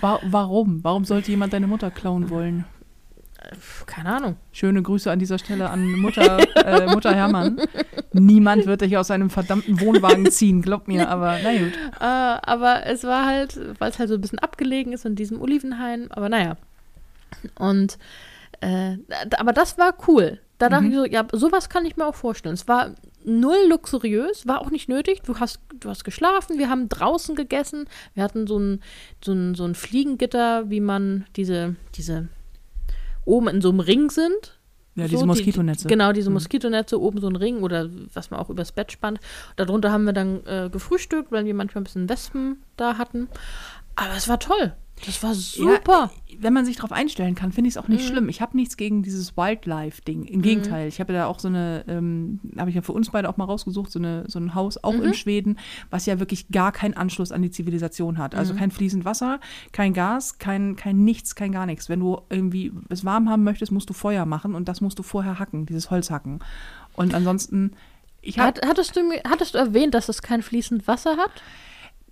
[0.00, 0.82] Wa warum?
[0.82, 2.64] Warum sollte jemand deine Mutter klauen wollen?
[3.86, 4.36] Keine Ahnung.
[4.50, 7.60] Schöne Grüße an dieser Stelle an Mutter, äh, Mutter Hermann.
[8.12, 11.72] Niemand wird dich aus einem verdammten Wohnwagen ziehen, glaub mir, aber na gut.
[12.00, 12.04] Äh,
[12.50, 16.10] aber es war halt, weil es halt so ein bisschen abgelegen ist in diesem Olivenhain,
[16.10, 16.56] aber naja.
[17.58, 17.98] Und,
[18.60, 18.96] äh,
[19.38, 20.40] aber das war cool.
[20.58, 22.54] Da dachte ich so, ja, sowas kann ich mir auch vorstellen.
[22.54, 22.92] Es war
[23.26, 25.20] null luxuriös, war auch nicht nötig.
[25.22, 28.80] Du hast, du hast geschlafen, wir haben draußen gegessen, wir hatten so ein,
[29.22, 32.28] so ein, so ein Fliegengitter, wie man diese, diese
[33.24, 34.58] oben in so einem Ring sind.
[34.94, 35.88] Ja, So, diese die- Moskitonetze.
[35.88, 39.20] Genau, diese Moskitonetze, oben so ein Ring oder was man auch übers Bett spannt.
[39.56, 43.28] Darunter haben wir dann äh, gefrühstückt, weil wir manchmal ein bisschen Wespen da hatten.
[43.94, 44.72] Aber es war toll.
[45.04, 46.10] Das war super.
[46.38, 48.28] wenn man sich darauf einstellen kann, finde ich es auch nicht schlimm.
[48.28, 50.24] Ich habe nichts gegen dieses Wildlife-Ding.
[50.24, 53.28] Im Gegenteil, ich habe da auch so eine, ähm, habe ich ja für uns beide
[53.28, 55.58] auch mal rausgesucht, so, eine, so ein Haus auch in Schweden,
[55.90, 58.34] was ja wirklich gar keinen Anschluss an die Zivilisation hat.
[58.34, 59.40] Also kein fließend Wasser,
[59.72, 61.88] kein Gas, kein, kein nichts, kein gar nichts.
[61.88, 65.02] Wenn du irgendwie es warm haben möchtest, musst du Feuer machen und das musst du
[65.02, 66.40] vorher hacken, dieses Holz hacken.
[66.94, 67.72] Und ansonsten,
[68.22, 71.42] ich habe Hat, hattest, du, hattest du erwähnt, dass es kein fließend Wasser hat?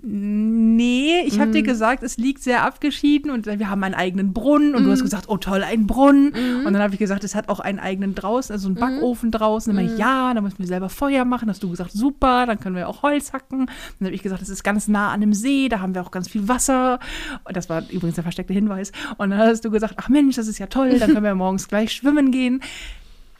[0.06, 4.74] Nee, ich habe dir gesagt, es liegt sehr abgeschieden und wir haben einen eigenen Brunnen
[4.74, 6.34] und du hast gesagt, oh toll, ein Brunnen.
[6.66, 9.70] Und dann habe ich gesagt, es hat auch einen eigenen draußen, also einen Backofen draußen.
[9.70, 11.48] Dann meinte ich, ja, da müssen wir selber Feuer machen.
[11.48, 13.66] Hast du gesagt, super, dann können wir auch Holz hacken.
[13.98, 16.10] Dann habe ich gesagt, es ist ganz nah an einem See, da haben wir auch
[16.10, 16.98] ganz viel Wasser.
[17.44, 18.92] Und das war übrigens der versteckte Hinweis.
[19.16, 21.66] Und dann hast du gesagt, ach Mensch, das ist ja toll, dann können wir morgens
[21.66, 22.60] gleich schwimmen gehen.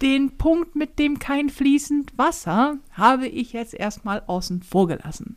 [0.01, 5.37] Den Punkt mit dem kein fließend Wasser habe ich jetzt erstmal außen vor gelassen.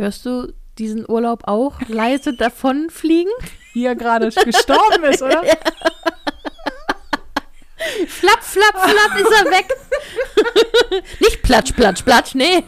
[0.00, 3.30] Hörst du diesen Urlaub auch leise davonfliegen?
[3.74, 5.42] Wie er gerade gestorben ist, oder?
[8.06, 9.66] Flapp, flapp, flapp ist er weg.
[11.20, 12.62] nicht platsch, platsch, platsch, nee.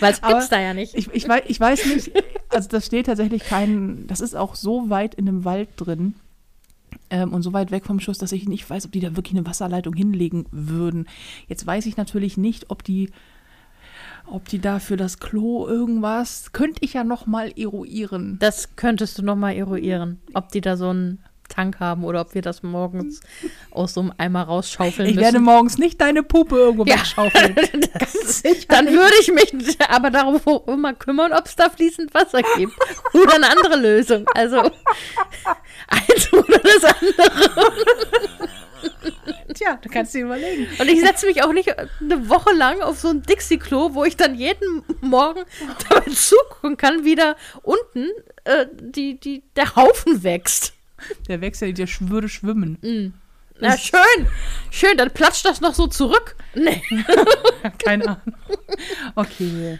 [0.00, 0.96] Weil es gibt's da ja nicht.
[0.96, 2.10] Ich, ich, weiß, ich weiß nicht,
[2.48, 6.14] also das steht tatsächlich kein, das ist auch so weit in einem Wald drin
[7.10, 9.36] ähm, und so weit weg vom Schuss, dass ich nicht weiß, ob die da wirklich
[9.36, 11.06] eine Wasserleitung hinlegen würden.
[11.46, 13.10] Jetzt weiß ich natürlich nicht, ob die,
[14.26, 18.36] ob die da für das Klo irgendwas, könnte ich ja noch mal eruieren.
[18.40, 22.34] Das könntest du noch mal eruieren, ob die da so ein Tank haben oder ob
[22.34, 23.20] wir das morgens
[23.70, 25.24] aus so einem Eimer rausschaufeln Ich müssen.
[25.26, 26.96] werde morgens nicht deine Puppe irgendwo Ja.
[26.96, 27.54] wegschaufeln.
[27.98, 32.72] Das- Dann würde ich mich aber darum immer kümmern, ob es da fließend Wasser gibt.
[33.12, 34.24] Oder eine andere Lösung.
[34.34, 34.60] Also
[35.88, 37.72] eins oder das andere.
[39.54, 40.66] Tja, da kannst du dir überlegen.
[40.78, 44.16] Und ich setze mich auch nicht eine Woche lang auf so ein Dixie-Klo, wo ich
[44.16, 45.42] dann jeden Morgen
[45.88, 48.08] dabei zugucken kann, wie da unten
[48.44, 50.72] äh, die, die, der Haufen wächst.
[51.28, 53.12] Der Wechsel, der sch- würde schwimmen.
[53.60, 54.26] Na schön,
[54.70, 56.36] schön, dann platscht das noch so zurück.
[56.54, 56.82] Nee.
[57.84, 58.34] Keine Ahnung.
[59.14, 59.78] Okay.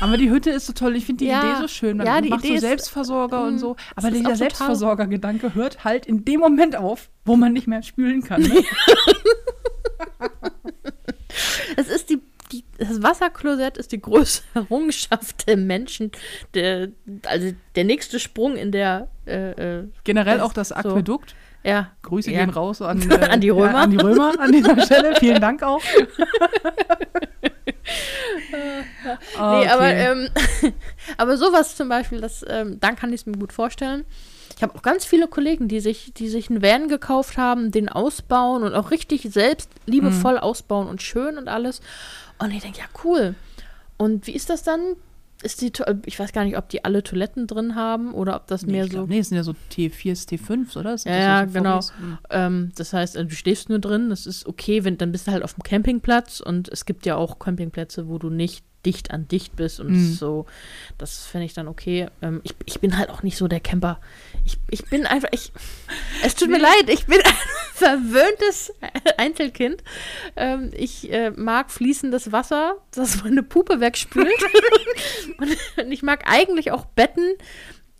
[0.00, 0.94] Aber die Hütte ist so toll.
[0.96, 1.40] Ich finde die Ja.
[1.42, 1.96] Idee so schön.
[1.96, 3.76] Man Ja, die macht Idee so ist- Selbstversorger und so.
[3.96, 8.22] Aber ist dieser Selbstversorgergedanke hört halt in dem Moment auf, wo man nicht mehr spülen
[8.22, 8.42] kann.
[8.42, 8.62] Ne?
[11.76, 12.20] Es ist die,
[12.52, 16.12] die, das Wasserklosett ist die größte Errungenschaft der Menschen.
[16.54, 16.88] Der,
[17.26, 20.74] also der nächste Sprung in der, äh, äh, Generell Das- auch das so.
[21.64, 21.90] Ja.
[22.02, 22.40] Grüße Ja.
[22.40, 23.72] gehen raus an, An die Römer.
[23.72, 25.16] Ja, an die Römer an dieser Stelle.
[25.16, 25.82] Vielen Dank auch.
[29.34, 30.28] Nee, aber, ähm,
[31.18, 34.04] aber sowas zum Beispiel, das, ähm, dann kann ich es mir gut vorstellen.
[34.56, 37.88] Ich habe auch ganz viele Kollegen, die sich, die sich einen Van gekauft haben, den
[37.88, 41.80] ausbauen und auch richtig selbst liebevoll ausbauen und schön und alles.
[42.38, 43.34] Und ich denke, ja, cool.
[43.96, 44.80] Und wie ist das dann?
[45.44, 45.70] Ist die,
[46.06, 48.84] ich weiß gar nicht, ob die alle Toiletten drin haben oder ob das nee, mehr
[48.84, 49.12] ich glaub, so.
[49.12, 50.96] nee, es sind ja so T4s, T5s, oder?
[50.96, 51.80] Sind Ja, so genau.
[51.80, 52.18] Hm.
[52.30, 55.32] Ähm, das heißt, äh, du stehst nur drin, das ist okay, wenn, dann bist du
[55.32, 59.26] halt auf dem Campingplatz und es gibt ja auch Campingplätze, wo du nicht dicht an
[59.28, 60.12] dicht bist und Mhm.
[60.14, 60.46] so,
[60.98, 62.08] das finde ich dann okay.
[62.22, 64.00] Ähm, ich, ich bin halt auch nicht so der Camper.
[64.44, 65.52] Ich, ich bin einfach, ich,
[66.22, 67.32] es tut mir leid, ich bin ein
[67.74, 68.72] verwöhntes
[69.16, 69.82] Einzelkind.
[70.36, 74.28] Ähm, ich äh, mag fließendes Wasser, das meine Puppe wegspült.
[75.78, 77.34] und ich mag eigentlich auch Betten,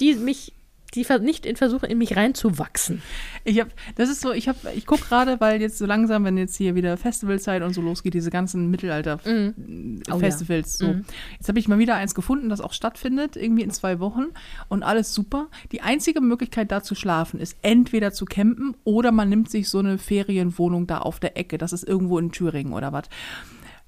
[0.01, 0.53] die mich,
[0.95, 3.03] die nicht in versuchen, in mich reinzuwachsen.
[3.45, 6.39] Ich hab, das ist so, ich hab, ich gucke gerade, weil jetzt so langsam, wenn
[6.39, 10.93] jetzt hier wieder Festivalzeit und so losgeht, diese ganzen Mittelalter-Festivals, Oh ja.
[10.93, 10.95] so.
[10.95, 11.05] Mhm.
[11.39, 14.27] Jetzt habe ich mal wieder eins gefunden, das auch stattfindet, irgendwie in zwei Wochen
[14.69, 15.49] und alles super.
[15.73, 19.79] Die einzige Möglichkeit, da zu schlafen, ist entweder zu campen oder man nimmt sich so
[19.79, 21.59] eine Ferienwohnung da auf der Ecke.
[21.59, 23.05] Das ist irgendwo in Thüringen oder was.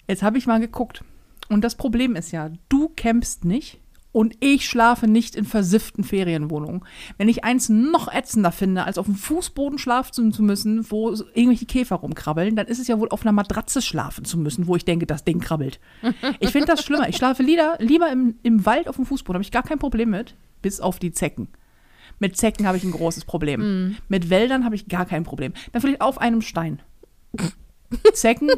[0.09, 1.03] Jetzt habe ich mal geguckt.
[1.49, 3.79] Und das Problem ist ja, du campst nicht
[4.17, 6.87] und ich schlafe nicht in versifften Ferienwohnungen.
[7.19, 11.67] Wenn ich eins noch ätzender finde, als auf dem Fußboden schlafen zu müssen, wo irgendwelche
[11.67, 14.87] Käfer rumkrabbeln, dann ist es ja wohl auf einer Matratze schlafen zu müssen, wo ich
[14.87, 15.81] denke, das Ding krabbelt.
[16.41, 17.11] Ich finde das schlimmer.
[17.11, 20.09] Ich schlafe lieber, lieber im, im Wald auf dem Fußboden, habe ich gar kein Problem
[20.09, 21.49] mit, bis auf die Zecken.
[22.19, 23.61] Mit Zecken habe ich ein großes Problem.
[24.09, 25.53] Mit Wäldern habe ich gar kein Problem.
[25.73, 26.81] Dann vielleicht auf einem Stein.
[28.15, 28.49] Zecken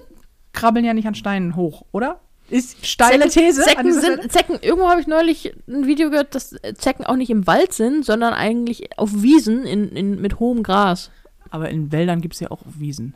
[0.53, 2.21] krabbeln ja nicht an Steinen hoch, oder?
[2.51, 3.63] Ist steile These.
[3.63, 4.33] an Zecken sind.
[4.33, 8.05] Zecken, irgendwo habe ich neulich ein Video gehört, dass Zecken auch nicht im Wald sind,
[8.05, 11.11] sondern eigentlich auf Wiesen in, in, mit hohem Gras.
[11.51, 13.15] Aber in Wäldern gibt es ja auch Wiesen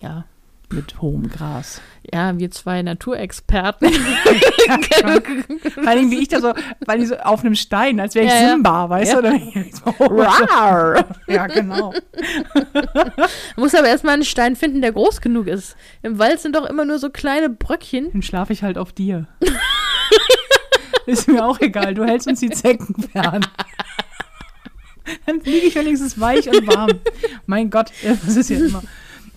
[0.00, 0.24] Ja.
[0.72, 1.80] Mit hohem Gras.
[2.12, 3.92] Ja, wir zwei Naturexperten.
[5.74, 6.52] Vor allem, wie ich da so,
[6.86, 8.50] weil ich so auf einem Stein, als wäre ich Ja, ja.
[8.50, 9.20] Simba, weißt Ja.
[9.22, 10.04] du?
[10.04, 11.04] Oder?
[11.26, 11.92] Ja, genau.
[12.72, 13.22] Man
[13.56, 15.76] muss aber erstmal einen Stein finden, der groß genug ist.
[16.02, 18.10] Im Wald sind doch immer nur so kleine Bröckchen.
[18.12, 19.26] Dann schlafe ich halt auf dir.
[21.06, 23.46] Ist mir auch egal, du hältst uns die Zecken fern.
[25.26, 26.90] Dann liege ich wenigstens weich und warm.
[27.46, 27.90] Mein Gott,
[28.24, 28.82] das ist ja immer.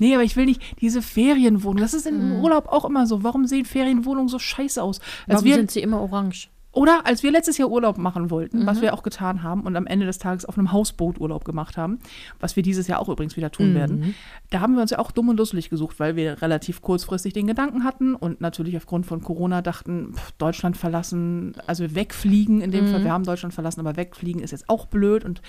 [0.03, 1.77] Nee, aber ich will nicht diese Ferienwohnung.
[1.77, 3.23] Das ist im Urlaub auch immer so.
[3.23, 4.99] Warum sehen Ferienwohnungen so scheiße aus?
[4.99, 6.49] Als Warum wir, sind sie immer orange?
[6.73, 9.85] Oder als wir letztes Jahr Urlaub machen wollten, was wir auch getan haben und am
[9.85, 11.99] Ende des Tages auf einem Hausboot Urlaub gemacht haben,
[12.41, 14.15] was wir dieses Jahr auch übrigens wieder tun werden,
[14.49, 17.47] da haben wir uns ja auch dumm und dusselig gesucht, weil wir relativ kurzfristig den
[17.47, 22.87] Gedanken hatten und natürlich aufgrund von Corona dachten, pff, Deutschland verlassen, also wegfliegen in dem
[22.87, 25.41] Fall, wir haben Deutschland verlassen, aber wegfliegen ist jetzt auch blöd und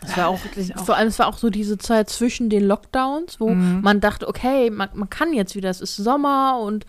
[0.00, 0.38] das war auch,
[0.76, 3.80] auch Vor allem, es war auch so diese Zeit zwischen den Lockdowns, wo Mhm.
[3.82, 6.86] man dachte, okay, man, man kann jetzt wieder, es ist Sommer und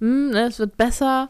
[0.00, 1.28] hm, ne, es wird besser.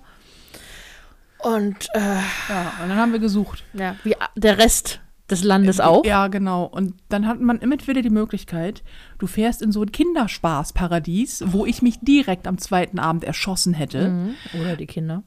[1.39, 2.01] Und äh,
[2.49, 3.65] ja, und dann haben wir gesucht.
[3.73, 6.05] ja, wie der Rest des Landes auch.
[6.05, 6.65] Ja, genau.
[6.65, 8.83] Und dann hat man immer wieder die Möglichkeit,
[9.19, 14.09] du fährst in so ein Kinderspaßparadies, wo ich mich direkt am zweiten Abend erschossen hätte.
[14.09, 14.35] Mhm.
[14.61, 15.23] Oder die Kinder.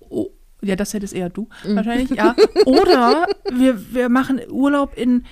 [0.00, 0.28] Oh,
[0.60, 2.34] ja, das hättest eher du wahrscheinlich, ja.
[2.66, 5.24] Oder wir, wir machen Urlaub in,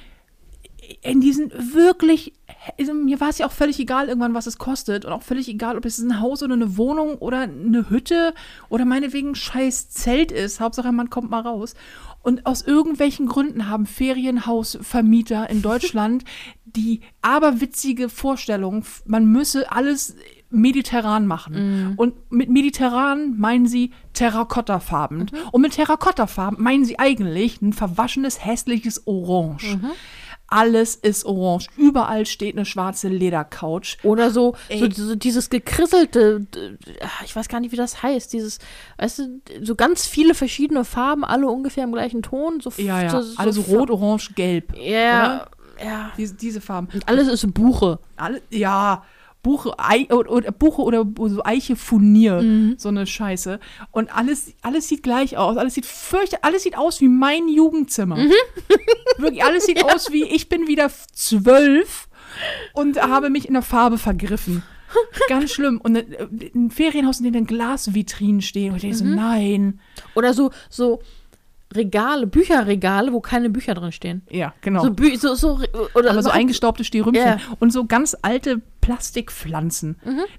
[1.02, 2.32] in diesen wirklich,
[2.78, 5.76] mir war es ja auch völlig egal irgendwann, was es kostet und auch völlig egal,
[5.76, 8.34] ob es ein Haus oder eine Wohnung oder eine Hütte
[8.68, 10.60] oder meinetwegen ein scheiß Zelt ist.
[10.60, 11.74] Hauptsache, man kommt mal raus.
[12.22, 16.24] Und aus irgendwelchen Gründen haben Ferienhausvermieter in Deutschland
[16.64, 20.16] die aberwitzige Vorstellung, man müsse alles
[20.50, 21.54] mediterran machen.
[21.96, 25.30] Und mit mediterran meinen sie Terrakottafarben.
[25.52, 29.78] Und mit Terrakottafarben meinen sie eigentlich ein verwaschenes, hässliches Orange.
[30.56, 31.68] Alles ist orange.
[31.76, 33.98] Überall steht eine schwarze Ledercouch.
[34.02, 36.46] Oder so, so, so dieses gekrisselte,
[37.24, 38.58] ich weiß gar nicht, wie das heißt, dieses,
[38.96, 42.60] weißt du, so ganz viele verschiedene Farben, alle ungefähr im gleichen Ton.
[42.60, 43.22] So, Ja, ja.
[43.22, 44.74] so, Alles rot, orange, gelb.
[44.76, 45.46] Ja,
[45.84, 46.12] ja.
[46.16, 46.88] Diese, diese Farben.
[46.94, 47.98] Und alles ist Buche.
[48.16, 49.04] Alle, ja,
[49.46, 52.74] Buche, Ei, oder, Buche oder so Eiche Furnier, Mhm.
[52.78, 53.60] so eine Scheiße.
[53.92, 55.56] Und alles, alles sieht gleich aus.
[55.56, 58.16] Alles sieht fürchte, alles sieht aus wie mein Jugendzimmer.
[58.16, 58.32] Mhm.
[59.18, 62.08] Wirklich, alles sieht aus wie ich bin wieder zwölf
[62.74, 64.64] und habe mich in der Farbe vergriffen.
[65.28, 65.80] Ganz schlimm.
[65.80, 68.70] Und äh, ein Ferienhaus, in dem dann Glasvitrinen stehen.
[68.70, 69.14] Und ich denke so, Mhm.
[69.14, 69.80] nein.
[70.16, 71.00] Oder so, so
[71.74, 74.22] Regale, Bücherregale, wo keine Bücher drin stehen.
[74.30, 74.84] Ja, genau.
[74.84, 75.60] So, so, so,
[75.94, 77.38] oder aber so eingestaubte Stierrümpchen Ja.
[77.58, 79.96] und so ganz alte Plastikpflanzen,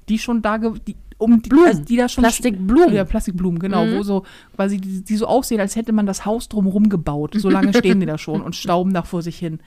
[0.08, 1.68] die schon da, die, um die, Blumen.
[1.68, 2.94] also die da schon Plastikblumen.
[2.94, 4.24] Ja, Plastikblumen, genau, wo so
[4.56, 7.36] quasi die, die so aussehen, als hätte man das Haus drumherum gebaut.
[7.36, 9.60] So lange stehen die da schon und stauben da vor sich hin.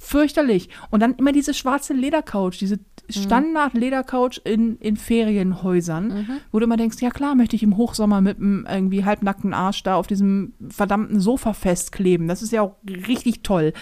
[0.00, 0.70] Fürchterlich.
[0.90, 2.78] Und dann immer diese schwarze Ledercouch, diese
[3.10, 8.38] Standard-Ledercouch in, in Ferienhäusern, wo du immer denkst, ja klar, möchte ich im Hochsommer mit
[8.38, 12.28] einem irgendwie halbnackten Arsch da auf diesem verdammten Sofa festkleben.
[12.28, 12.76] Das ist ja auch
[13.08, 13.72] richtig toll.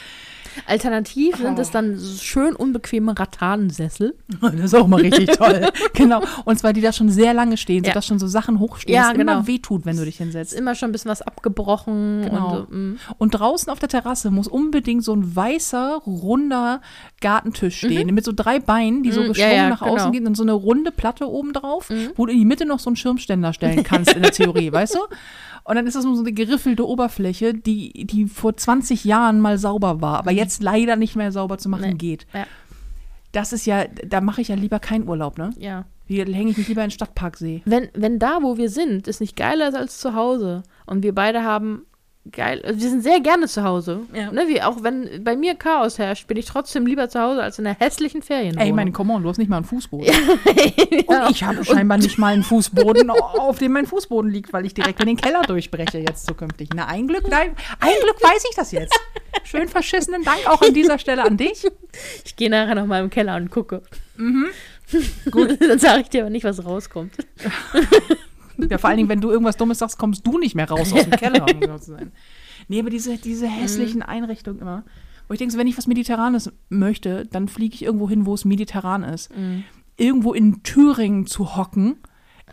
[0.67, 1.61] Alternativ sind Oh.
[1.63, 4.15] es dann so schön unbequeme Rattanensessel.
[4.41, 5.69] Das ist auch mal richtig toll.
[5.95, 6.23] genau.
[6.45, 7.91] Und zwar die da schon sehr lange stehen, Ja.
[7.91, 9.33] sodass schon so Sachen hochstehen, Ja, genau.
[9.33, 10.53] immer wehtut, wenn du dich Ist hinsetzt.
[10.55, 12.23] immer schon ein bisschen was abgebrochen.
[12.23, 12.59] Genau.
[12.61, 12.99] Und, so, mm.
[13.19, 16.81] Und draußen auf der Terrasse muss unbedingt so ein weißer, runder
[17.21, 20.11] Gartentisch stehen, mit so drei Beinen, die so Mhm, ja, geschwungen ja, nach außen genau.
[20.13, 22.91] gehen und so eine runde Platte oben drauf, wo du in die Mitte noch so
[22.91, 24.99] einen Schirmständer stellen kannst in der Theorie, weißt du?
[25.65, 29.57] Und dann ist das nur so eine geriffelte Oberfläche, die, die vor 20 Jahren mal
[29.59, 31.91] sauber war, aber jetzt leider nicht mehr sauber zu machen Mhm.
[31.93, 31.97] Nee.
[31.99, 32.27] geht.
[32.35, 32.47] Ja.
[33.33, 35.51] Das ist ja, da mache ich ja lieber keinen Urlaub, ne?
[35.59, 35.87] ja.
[36.07, 37.63] Hier hänge ich mich lieber in den Stadtparksee.
[37.65, 41.15] Wenn, wenn da, wo wir sind, es nicht geiler ist als zu Hause und wir
[41.15, 41.87] beide haben
[42.33, 44.01] geil, also wir sind sehr gerne zu Hause.
[44.15, 44.33] Ja.
[44.33, 47.59] Ne, wie, auch wenn bei mir Chaos herrscht, bin ich trotzdem lieber zu Hause als
[47.59, 48.67] in einer hässlichen Ferienwohnung.
[48.67, 50.13] Ey, meine, come on, du hast nicht mal einen Fußboden.
[51.07, 54.75] Und ich habe scheinbar nicht mal einen Fußboden, auf dem mein Fußboden liegt, weil ich
[54.75, 56.71] direkt in den Keller durchbreche jetzt zukünftig.
[56.75, 58.99] Na, ein Glück, nein, ein Glück weiß ich das jetzt.
[59.43, 61.67] Schön verschissenen Dank auch an dieser Stelle an dich.
[62.25, 63.83] Ich gehe nachher noch mal im Keller und gucke.
[65.31, 65.61] Gut.
[65.61, 67.13] Dann sage ich dir aber nicht, was rauskommt.
[68.71, 71.03] Ja, vor allen Dingen, wenn du irgendwas Dummes sagst, kommst du nicht mehr raus aus
[71.05, 71.47] dem Keller.
[71.53, 72.13] Um genau zu sein.
[72.69, 74.85] Nee, aber diese, diese hässlichen Einrichtungen immer.
[75.29, 78.45] Wo ich denke, wenn ich was Mediterranes möchte, dann fliege ich irgendwo hin, wo es
[78.45, 79.31] mediterran ist.
[79.97, 81.97] Irgendwo in Thüringen zu hocken.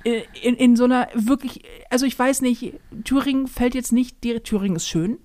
[0.06, 4.48] äh, In, in so einer wirklich, also ich weiß nicht, Thüringen fällt jetzt nicht direkt,
[4.48, 5.18] Thüringen ist schön,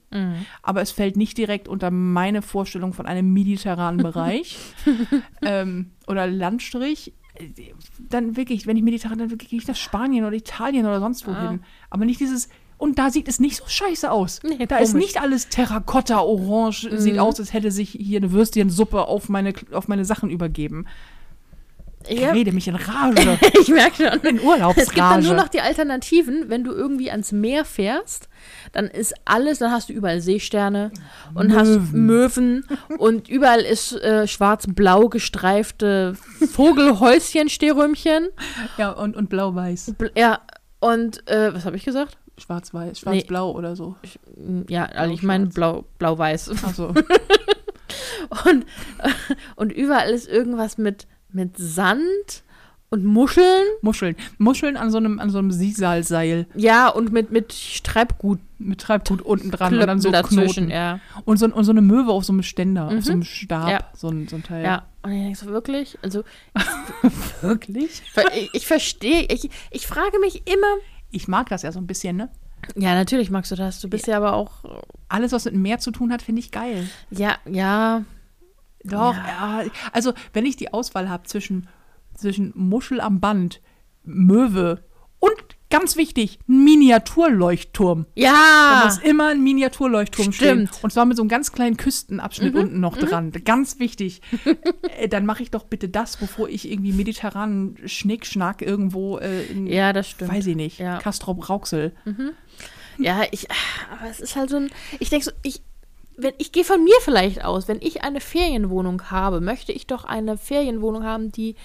[0.63, 4.57] aber es fällt nicht direkt unter meine Vorstellung von einem mediterranen Bereich
[5.43, 7.13] ähm, oder Landstrich.
[7.99, 11.27] Dann wirklich, wenn ich mediterran, dann wirklich gehe ich nach Spanien oder Italien oder sonst
[11.27, 11.61] wohin.
[11.91, 14.41] Aber nicht dieses, und da sieht es nicht so scheiße aus.
[14.43, 15.07] Nee, da ist komisch.
[15.07, 19.89] nicht alles Terrakotta, orange, sieht aus, als hätte sich hier eine Würstchensuppe auf meine, auf
[19.89, 20.87] meine Sachen übergeben.
[22.09, 22.31] Ich Ja.
[22.33, 23.39] rede mich in Rage.
[23.61, 24.07] Ich merke schon.
[24.07, 25.23] in Es gibt dann Urlaubsrage.
[25.25, 28.29] nur noch die Alternativen, wenn du irgendwie ans Meer fährst,
[28.73, 30.91] dann ist alles, dann hast du überall Seesterne
[31.35, 32.65] und hast Möwen
[32.99, 36.15] und überall ist äh, schwarz-blau gestreifte
[36.53, 38.29] Vogelhäuschen-Stehrümchen.
[38.79, 39.95] ja, und, und blau-weiß.
[39.99, 40.41] Bl- Ja,
[40.81, 42.19] und äh, was habe ich gesagt?
[42.39, 43.97] Schwarz-weiß, schwarz-blau oder so.
[44.69, 46.51] Ja, also ich meine blau, blau-weiß.
[46.65, 46.93] Achso.
[48.45, 48.65] Und,
[48.99, 49.11] äh,
[49.55, 52.43] und überall ist irgendwas mit, mit Sand
[52.91, 53.65] und Muscheln.
[53.83, 54.17] Muscheln.
[54.39, 58.39] Muscheln an so einem, an so einem Sisalseil Ja, und mit, mit Streibgut.
[58.59, 60.71] mit Treibgut unten dran und dann Klöppen so dazwischen, Knoten.
[60.71, 61.01] ja.
[61.25, 63.25] Und, so, und so eine Möwe auf so einem Ständer, auf so einem Mhm.
[63.25, 63.81] Stab, Ja.
[63.95, 64.65] so, ein, so ein Teil.
[64.65, 65.99] Ja, und ich denke so, wirklich?
[66.03, 66.23] Also,
[67.43, 68.03] Wirklich?
[68.35, 70.77] ich, ich verstehe, ich, ich frage mich immer,
[71.11, 72.29] Ich mag das ja so ein bisschen, ne?
[72.75, 74.65] ja, natürlich magst du das, du bist ja, aber auch,
[75.09, 76.89] Alles, was mit dem Meer zu tun hat, finde ich geil.
[77.11, 78.05] ja, ja,
[78.91, 79.65] Doch, ja.
[79.93, 81.69] Also, wenn ich die Auswahl habe zwischen,
[82.15, 83.61] zwischen Muschel am Band,
[84.05, 84.85] Möwe
[85.19, 88.07] und ganz wichtig, ein Miniaturleuchtturm.
[88.15, 90.69] Da ja, muss immer ein Miniaturleuchtturm Stimmt.
[90.69, 90.83] stehen.
[90.83, 93.33] Und zwar mit so einem ganz kleinen Küstenabschnitt unten noch dran.
[93.45, 94.23] Ganz wichtig.
[94.99, 99.67] äh, dann mache ich doch bitte das, bevor ich irgendwie mediterranen Schnickschnack irgendwo äh, in,
[99.67, 100.33] ja, das stimmt.
[100.33, 100.99] weiß ich nicht, Ja.
[100.99, 101.93] Kastrop Rauxel.
[102.99, 103.49] Ja, ich,
[103.91, 104.71] aber es ist halt so ein,
[105.01, 105.63] ich denke so, ich,
[106.17, 110.05] wenn, ich gehe von mir vielleicht aus, wenn ich eine Ferienwohnung habe, möchte ich doch
[110.05, 111.57] eine Ferienwohnung haben, die,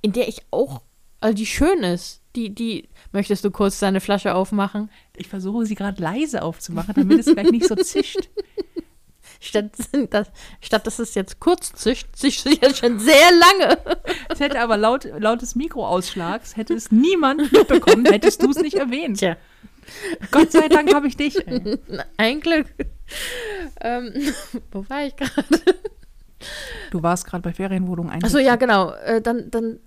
[0.00, 0.82] in der ich auch,
[1.20, 2.20] also die schön ist.
[2.34, 4.90] Die, die, möchtest du kurz deine Flasche aufmachen?
[5.16, 8.28] Ich versuche sie gerade leise aufzumachen, damit es vielleicht nicht so zischt.
[9.40, 9.72] Statt,
[10.10, 10.30] das,
[10.60, 13.76] statt dass es jetzt kurz zischt, zischt es jetzt schon sehr lange.
[14.28, 18.76] Es hätte aber laut, laut des Mikroausschlags, hätte es niemand mitbekommen, hättest du es nicht
[18.76, 19.18] erwähnt.
[19.18, 19.36] Tja,
[20.30, 21.46] Gott sei Dank habe ich dich.
[21.46, 21.78] Ey.
[22.16, 22.66] ein Glück.
[23.80, 24.12] Ähm,
[24.70, 25.62] wo war ich gerade?
[26.90, 28.92] Du warst gerade bei Ferienwohnungen Achso, ja, genau.
[28.92, 29.80] Äh, dann, dann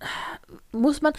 [0.72, 1.14] muss man.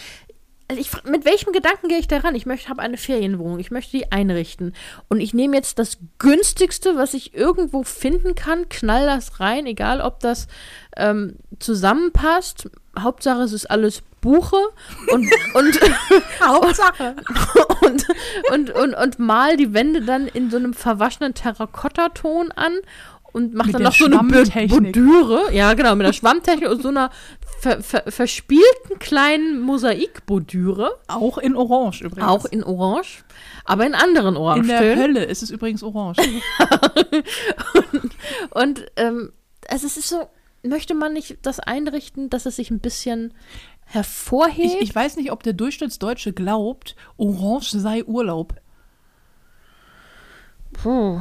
[0.68, 2.34] Also ich, mit welchem Gedanken gehe ich daran?
[2.34, 4.74] Ich möchte, habe eine Ferienwohnung, ich möchte die einrichten.
[5.08, 10.00] Und ich nehme jetzt das günstigste, was ich irgendwo finden kann, knall das rein, egal
[10.00, 10.48] ob das
[10.96, 12.70] ähm, zusammenpasst.
[12.98, 14.56] Hauptsache, es ist alles Buche
[15.12, 15.80] und, und,
[16.42, 17.16] Hauptsache.
[17.82, 18.06] und,
[18.50, 22.72] und, und, und mal die Wände dann in so einem verwaschenen Terrakottaton an
[23.36, 24.66] und macht dann noch so eine.
[24.66, 25.52] Bordüre.
[25.52, 27.10] Ja, genau, mit der Schwammtechnik und so einer
[27.60, 30.98] ver, ver, verspielten kleinen Mosaikbordüre.
[31.06, 32.26] Auch in Orange übrigens.
[32.26, 33.24] Auch in Orange,
[33.66, 34.96] aber in anderen in der.
[34.96, 36.22] Hölle ist es übrigens Orange.
[38.50, 39.32] Und ähm,
[39.68, 40.30] also es ist so,
[40.62, 43.34] möchte man nicht das einrichten, dass es sich ein bisschen
[43.84, 44.76] hervorhebt?
[44.80, 48.54] Ich, ich weiß nicht, ob der Durchschnittsdeutsche glaubt, Orange sei Urlaub.
[50.72, 51.20] Puh.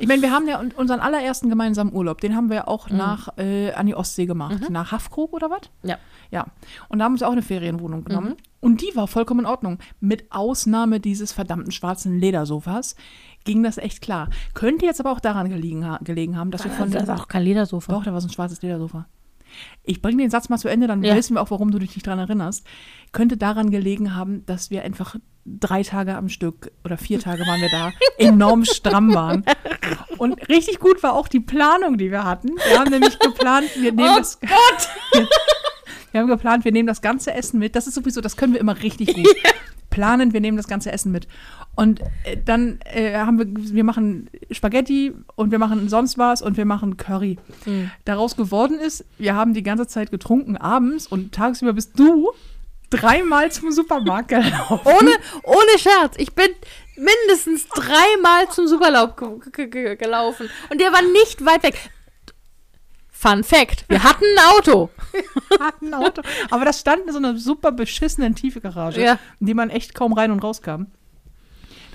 [0.00, 2.68] Ich meine, wir haben ja un- unseren allerersten gemeinsamen Urlaub, den haben wir Mhm.
[2.68, 4.70] auch nach äh, an die Ostsee gemacht.
[4.70, 5.62] Nach Haffkrug oder was?
[5.82, 5.98] Ja.
[6.30, 6.46] Ja.
[6.88, 8.28] Und da haben wir uns auch eine Ferienwohnung genommen.
[8.30, 8.36] Mhm.
[8.60, 9.78] Und die war vollkommen in Ordnung.
[9.98, 12.94] Mit Ausnahme dieses verdammten schwarzen Ledersofas
[13.44, 14.28] ging das echt klar.
[14.54, 17.42] Könnte jetzt aber auch daran gelegen, gelegen haben, dass wir von das ist auch kein
[17.42, 17.92] Ledersofa.
[17.92, 19.06] Doch, da war so ein schwarzes Ledersofa.
[19.82, 21.16] Ich bringe den Satz mal zu Ende, dann Ja.
[21.16, 22.66] wissen wir auch, warum du dich nicht dran erinnerst.
[23.12, 25.16] Könnte daran gelegen haben, dass wir einfach
[25.46, 29.44] drei Tage am Stück oder vier Tage waren wir da, enorm stramm waren.
[30.18, 32.50] Und richtig gut war auch die Planung, die wir hatten.
[32.68, 34.38] Wir haben nämlich geplant, wir nehmen Oh das.
[36.12, 37.76] Wir haben geplant, wir nehmen das ganze Essen mit.
[37.76, 39.28] Das ist sowieso, das können wir immer richtig gut.
[39.90, 41.28] Planen, wir nehmen das ganze Essen mit.
[41.78, 46.56] Und äh, dann äh, haben wir, wir machen Spaghetti und wir machen sonst was und
[46.56, 47.38] wir machen Curry.
[48.04, 52.32] Daraus geworden ist, wir haben die ganze Zeit getrunken abends und tagsüber bist du
[52.90, 54.80] dreimal zum Supermarkt gelaufen.
[54.86, 55.12] Ohne,
[55.44, 56.16] ohne Scherz.
[56.16, 56.48] Ich bin
[56.96, 58.66] mindestens dreimal zum
[59.52, 60.50] ge gelaufen.
[60.70, 61.90] Und der war nicht weit weg.
[63.08, 64.90] Fun Fact: Wir hatten ein Auto.
[65.60, 66.22] hatten ein Auto.
[66.50, 69.18] Aber das stand in so einer super beschissenen Tiefgarage, Ja.
[69.38, 70.88] in die man echt kaum rein und raus kam.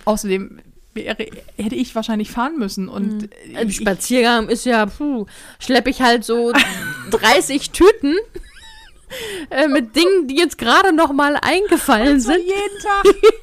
[0.05, 0.59] Außerdem
[0.93, 1.25] wäre,
[1.57, 2.87] hätte ich wahrscheinlich fahren müssen.
[2.87, 5.25] Und Ein ich, Spaziergang ist ja, puh,
[5.59, 6.51] schleppe ich halt so
[7.11, 8.15] 30 Tüten
[9.49, 13.05] äh, mit Dingen, die jetzt gerade noch mal eingefallen so sind, jeden Tag.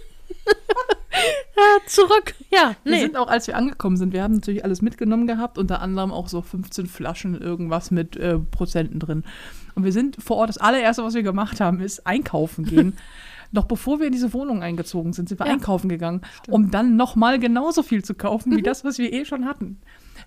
[1.11, 2.35] äh, zurück.
[2.53, 3.01] Ja, Wir nee.
[3.01, 6.29] sind auch, als wir angekommen sind, wir haben natürlich alles mitgenommen gehabt, unter anderem auch
[6.29, 9.25] so 15 Flaschen irgendwas mit äh, Prozenten drin.
[9.75, 12.97] Und wir sind vor Ort, das allererste, was wir gemacht haben, ist einkaufen gehen.
[13.53, 15.53] Noch bevor wir in diese Wohnung eingezogen sind, sind wir Ja.
[15.53, 19.45] einkaufen gegangen, um dann nochmal genauso viel zu kaufen, wie das, was wir eh schon
[19.45, 19.79] hatten.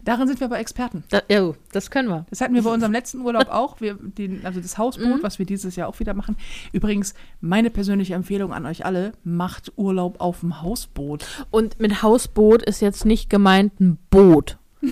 [0.04, 1.04] Darin sind wir aber Experten.
[1.10, 2.26] Da, ja, das können wir.
[2.30, 5.46] Das hatten wir bei unserem letzten Urlaub auch, wir, den, also das Hausboot, was wir
[5.46, 6.36] dieses Jahr auch wieder machen.
[6.74, 11.26] Übrigens, meine persönliche Empfehlung an euch alle, macht Urlaub auf dem Hausboot.
[11.52, 14.58] Und mit Hausboot ist jetzt nicht gemeint ein Boot.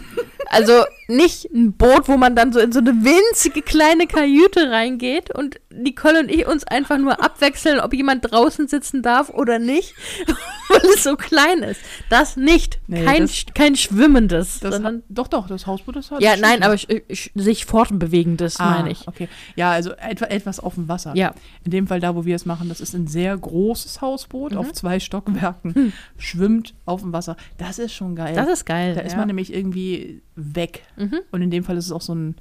[0.54, 5.34] Also nicht ein Boot, wo man dann so in so eine winzige kleine Kajüte reingeht
[5.34, 9.94] und Nicole und ich uns einfach nur abwechseln, ob jemand draußen sitzen darf oder nicht,
[10.70, 11.80] weil es so klein ist.
[12.10, 12.80] Das nicht.
[12.88, 16.64] Nee, kein, das- kein schwimmendes, sondern hat, doch, doch, das Hausboot ist halt ja, nein,
[16.64, 19.08] aber sch- sch- sich fortbewegendes Ah, meine ich.
[19.08, 19.30] Okay.
[19.56, 21.14] Ja, also etwa, etwas auf dem Wasser.
[21.16, 21.34] Ja.
[21.64, 24.58] In dem Fall da, wo wir es machen, das ist ein sehr großes Hausboot Mhm.
[24.58, 27.38] auf zwei Stockwerken, schwimmt auf dem Wasser.
[27.58, 28.30] Das ist schon geil.
[28.30, 28.36] Hm.
[28.36, 28.96] Das ist geil.
[28.96, 29.18] da ist ja.
[29.18, 30.22] man nämlich irgendwie
[30.56, 30.84] weg.
[30.98, 31.20] Mhm.
[31.32, 32.36] Und in dem Fall ist es auch so ein,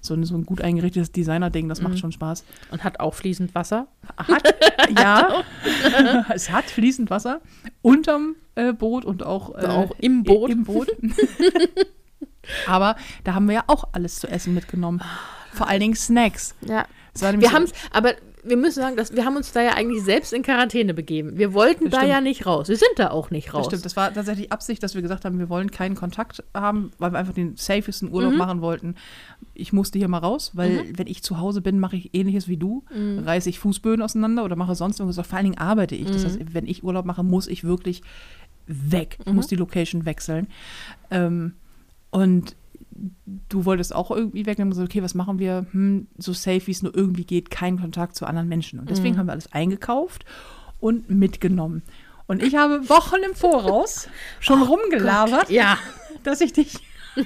[0.00, 1.88] so ein, so ein gut eingerichtetes Designer-Ding, das Mhm.
[1.88, 2.44] macht schon Spaß.
[2.70, 3.86] und hat auch fließend Wasser.
[4.16, 4.54] Hat,
[4.98, 5.42] ja,
[6.34, 7.40] es hat fließend Wasser
[7.82, 10.50] unterm äh, Boot und auch, äh, Auch im Boot.
[10.50, 10.88] Im Boot.
[12.66, 15.00] Aber da haben wir ja auch alles zu essen mitgenommen.
[15.52, 16.54] Vor allen Dingen Snacks.
[16.66, 16.86] Ja.
[17.14, 18.12] Es Wir so- haben aber
[18.44, 21.36] wir müssen sagen, dass wir haben uns da ja eigentlich selbst in Quarantäne begeben.
[21.38, 22.12] Wir wollten Das da stimmt.
[22.12, 22.68] ja nicht raus.
[22.68, 23.66] Wir sind da auch nicht Das raus.
[23.66, 27.12] stimmt, das war tatsächlich Absicht, dass wir gesagt haben, wir wollen keinen Kontakt haben, weil
[27.12, 28.38] wir einfach den safesten Urlaub Mhm.
[28.38, 28.94] machen wollten.
[29.54, 32.56] Ich musste hier mal raus, weil wenn ich zu Hause bin, mache ich ähnliches wie
[32.56, 32.84] du.
[32.94, 33.20] Mhm.
[33.20, 35.26] Reiße ich Fußböden auseinander oder mache sonst irgendwas.
[35.26, 36.06] Vor allen Dingen arbeite ich.
[36.10, 36.26] Das Mhm.
[36.26, 38.02] heißt, wenn ich Urlaub mache, muss ich wirklich
[38.66, 39.18] weg.
[39.26, 40.48] Ich muss die Location wechseln.
[41.10, 41.52] Ähm,
[42.10, 42.56] und
[43.48, 44.58] du wolltest auch irgendwie weg.
[44.58, 45.66] Und haben gesagt, okay, was machen wir?
[45.72, 48.78] Hm, so safe, wie es nur irgendwie geht, kein Kontakt zu anderen Menschen.
[48.78, 48.88] Und Mhm.
[48.88, 50.24] deswegen haben wir alles eingekauft
[50.80, 51.82] und mitgenommen.
[52.26, 54.08] Und ich habe Wochen im Voraus
[54.40, 55.76] schon rumgelabert, Ja,
[56.22, 56.78] dass ich dich,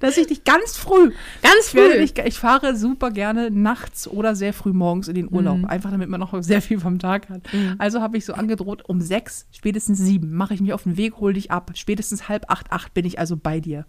[0.00, 1.98] dass ich dich ganz früh, ganz ich, früh.
[1.98, 6.08] dich, ich fahre super gerne nachts oder sehr früh morgens in den Urlaub, einfach damit
[6.08, 7.42] man noch sehr viel vom Tag hat.
[7.78, 11.16] Also habe ich so angedroht, um sechs, spätestens sieben mache ich mich auf den Weg,
[11.18, 11.72] hol dich ab.
[11.74, 13.86] Spätestens halb acht, acht bin ich also bei dir.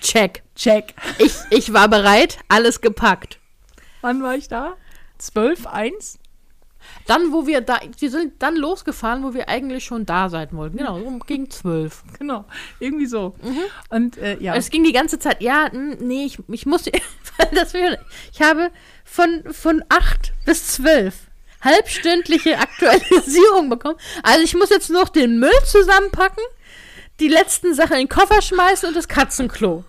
[0.00, 0.42] Check.
[0.54, 0.94] Check.
[1.18, 3.38] Ich, ich war bereit, alles gepackt.
[4.00, 4.74] Wann war ich da?
[5.18, 6.18] Zwölf, eins?
[7.06, 10.78] Dann, wo wir da, wir sind dann losgefahren, wo wir eigentlich schon da sein wollten.
[10.78, 12.02] Genau, um gegen zwölf.
[12.18, 12.44] Genau,
[12.80, 13.34] irgendwie so.
[13.90, 14.54] Und äh, ja.
[14.54, 16.84] Es ging die ganze Zeit, ja, nee, ich, ich muss,
[17.54, 17.98] das will,
[18.32, 18.70] ich habe
[19.04, 21.28] von, von acht bis zwölf
[21.60, 23.98] halbstündliche Aktualisierung bekommen.
[24.22, 26.42] Also ich muss jetzt noch den Müll zusammenpacken,
[27.20, 29.84] die letzten Sachen in den Koffer schmeißen und das Katzenklo.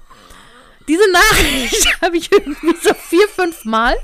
[0.87, 3.95] Diese Nachricht habe ich irgendwie so vier, fünf Mal.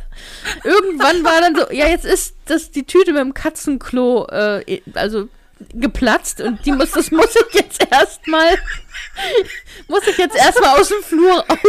[0.63, 5.27] Irgendwann war dann so, ja, jetzt ist das die Tüte mit dem Katzenklo, äh, also
[5.73, 8.57] geplatzt und die muss, das muss ich jetzt erstmal,
[9.87, 11.59] muss ich jetzt erstmal aus dem Flur auf.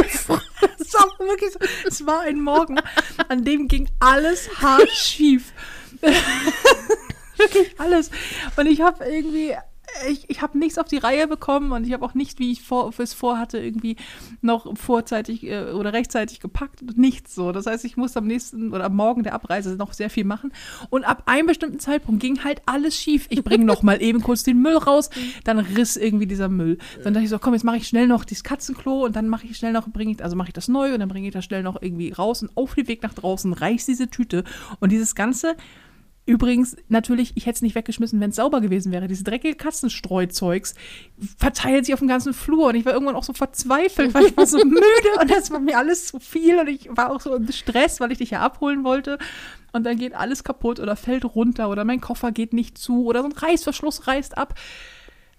[0.78, 1.58] Es war wirklich so.
[1.86, 2.80] Es war ein Morgen,
[3.28, 5.52] an dem ging alles hart schief.
[7.36, 8.10] wirklich alles.
[8.56, 9.56] Und ich habe irgendwie,
[10.08, 12.62] ich, ich habe nichts auf die Reihe bekommen und ich habe auch nicht, wie ich
[12.62, 13.96] vor, es vorhatte, irgendwie
[14.40, 16.96] noch vorzeitig äh, oder rechtzeitig gepackt.
[16.96, 17.52] Nichts so.
[17.52, 20.52] Das heißt, ich musste am nächsten oder am Morgen der Abreise noch sehr viel machen.
[20.90, 23.26] Und ab einem bestimmten Zeitpunkt ging halt alles schief.
[23.30, 25.10] Ich bringe noch mal eben kurz den Müll raus,
[25.44, 26.78] dann riss irgendwie dieser Müll.
[27.02, 29.46] Dann dachte ich so, komm, jetzt mache ich schnell noch dieses Katzenklo und dann mache
[29.46, 31.44] ich schnell noch, bringe ich, also mache ich das neu und dann bringe ich das
[31.44, 34.44] schnell noch irgendwie raus und auf dem Weg nach draußen reißt diese Tüte
[34.80, 35.56] und dieses ganze
[36.26, 39.06] Übrigens, natürlich, ich hätte es nicht weggeschmissen, wenn es sauber gewesen wäre.
[39.06, 40.74] Diese dreckige Katzenstreuzeugs
[41.38, 44.36] verteilt sich auf dem ganzen Flur und ich war irgendwann auch so verzweifelt, weil ich
[44.36, 47.32] war so müde und das war mir alles zu viel und ich war auch so
[47.36, 49.18] im Stress, weil ich dich ja abholen wollte.
[49.72, 53.20] Und dann geht alles kaputt oder fällt runter oder mein Koffer geht nicht zu oder
[53.20, 54.54] so ein Reißverschluss reißt ab.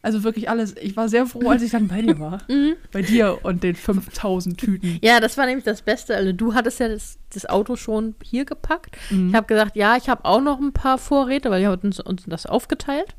[0.02, 0.76] Also wirklich alles.
[0.80, 2.40] Ich war sehr froh, als ich dann bei dir war.
[2.92, 5.00] bei dir und den 5000 Tüten.
[5.02, 6.16] Ja, das war nämlich das Beste.
[6.16, 8.96] Also du hattest ja das, das Auto schon hier gepackt.
[9.10, 12.00] Ich habe gesagt, ja, ich habe auch noch ein paar Vorräte, weil wir hatten uns,
[12.00, 13.16] uns das aufgeteilt.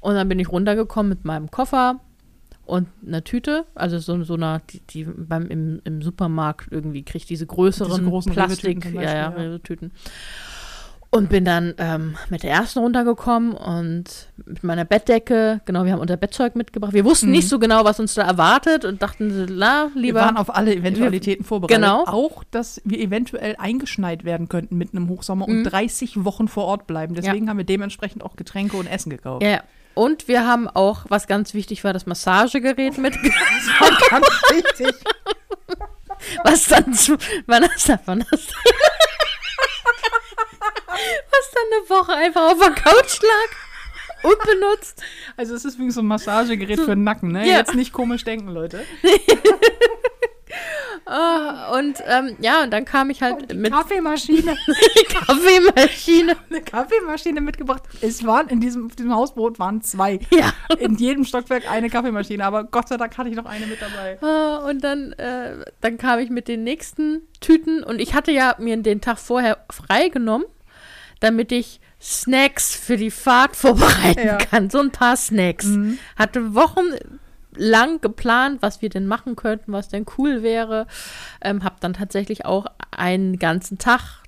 [0.00, 2.00] Und dann bin ich runtergekommen mit meinem Koffer
[2.68, 7.30] und einer Tüte, also so, so einer, die, die beim, im, im Supermarkt irgendwie kriegt
[7.30, 9.90] diese größeren Diese Plastik, Rewe-Tüten ja, ja, ja.
[11.10, 16.00] Und bin dann ähm, mit der ersten runtergekommen und mit meiner Bettdecke, genau, wir haben
[16.00, 16.92] unser Bettzeug mitgebracht.
[16.92, 19.94] Wir wussten nicht so genau, was uns da erwartet und dachten, na, Mhm.
[19.94, 20.20] Wir lieber.
[20.20, 21.82] waren auf alle Eventualitäten vorbereitet.
[21.82, 22.04] Genau.
[22.04, 26.86] Auch, dass wir eventuell eingeschneit werden könnten mitten im Hochsommer und 30 Wochen vor Ort
[26.86, 27.14] bleiben.
[27.14, 29.42] Deswegen haben wir dementsprechend auch Getränke und Essen gekauft.
[29.42, 29.62] ja, ja.
[29.94, 33.40] Und wir haben auch, was ganz wichtig war, das Massagegerät mitgebracht.
[34.10, 34.94] Ganz wichtig.
[36.44, 37.16] was dann zu,
[37.48, 38.46] das davon das,
[41.30, 45.02] was dann eine Woche einfach auf der Couch lag, unbenutzt.
[45.36, 47.46] Also es ist übrigens so ein Massagegerät für den Nacken, ne?
[47.46, 47.58] Ja.
[47.58, 48.84] Jetzt nicht komisch denken, Leute.
[51.10, 54.54] Ah, und ähm, ja, und dann kam ich halt mit Kaffeemaschine.
[55.08, 56.36] Kaffeemaschine.
[56.50, 57.82] Eine Kaffeemaschine mitgebracht.
[58.02, 60.20] Es waren in diesem, auf diesem Hausboot waren zwei.
[60.30, 60.52] Ja.
[60.78, 64.18] In jedem Stockwerk eine Kaffeemaschine, aber Gott sei Dank hatte ich noch eine mit dabei.
[64.20, 68.54] Ah, Und dann, äh, dann kam ich mit den nächsten Tüten und ich hatte ja
[68.58, 70.46] mir den Tag vorher freigenommen,
[71.20, 74.36] damit ich Snacks für die Fahrt vorbereiten Ja.
[74.38, 74.70] kann.
[74.70, 75.66] So ein paar Snacks.
[76.16, 80.86] Hatte wochenlang geplant, was wir denn machen könnten, was denn cool wäre.
[81.42, 84.22] Ähm, hab dann tatsächlich auch einen ganzen Tag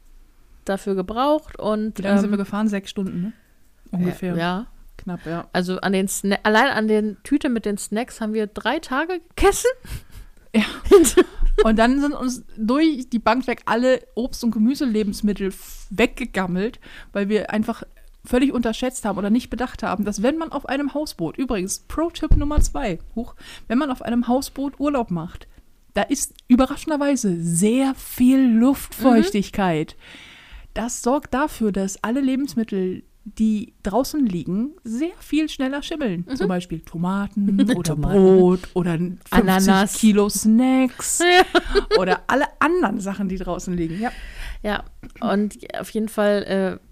[0.65, 2.69] dafür gebraucht und Wie lange sind wir ähm, gefahren?
[2.69, 3.33] Sechs Stunden, ne?
[3.93, 4.37] Ungefähr.
[4.37, 4.67] ja,
[4.99, 5.49] Knapp, ja.
[5.53, 9.21] also an den Sna allein an den Tüte mit den Snacks haben wir drei Tage
[9.35, 9.71] gegessen.
[10.55, 10.63] Ja.
[11.65, 15.53] Und dann sind uns durch die Bank weg alle Obst- und Gemüselebensmittel
[15.91, 16.81] weggegammelt,
[17.13, 17.83] weil wir einfach
[18.25, 22.37] völlig unterschätzt haben oder nicht bedacht haben, dass wenn man auf einem Hausboot, übrigens Pro-Tipp
[22.37, 23.35] Nummer zwei, huch,
[23.69, 25.47] wenn man auf einem Hausboot Urlaub macht,
[25.95, 29.97] da ist überraschenderweise sehr viel Luftfeuchtigkeit.
[30.75, 36.27] Das sorgt dafür, dass alle Lebensmittel, die draußen liegen, sehr viel schneller schimmeln.
[36.35, 38.15] Zum Beispiel Tomaten oder Tomaten.
[38.15, 39.95] Brot oder 50 Ananas.
[39.95, 41.99] Kilo Snacks Ja.
[41.99, 44.01] oder alle anderen Sachen, die draußen liegen.
[44.01, 44.11] Ja.
[44.63, 44.85] Ja,
[45.21, 46.43] und auf jeden Fall,
[46.81, 46.87] äh,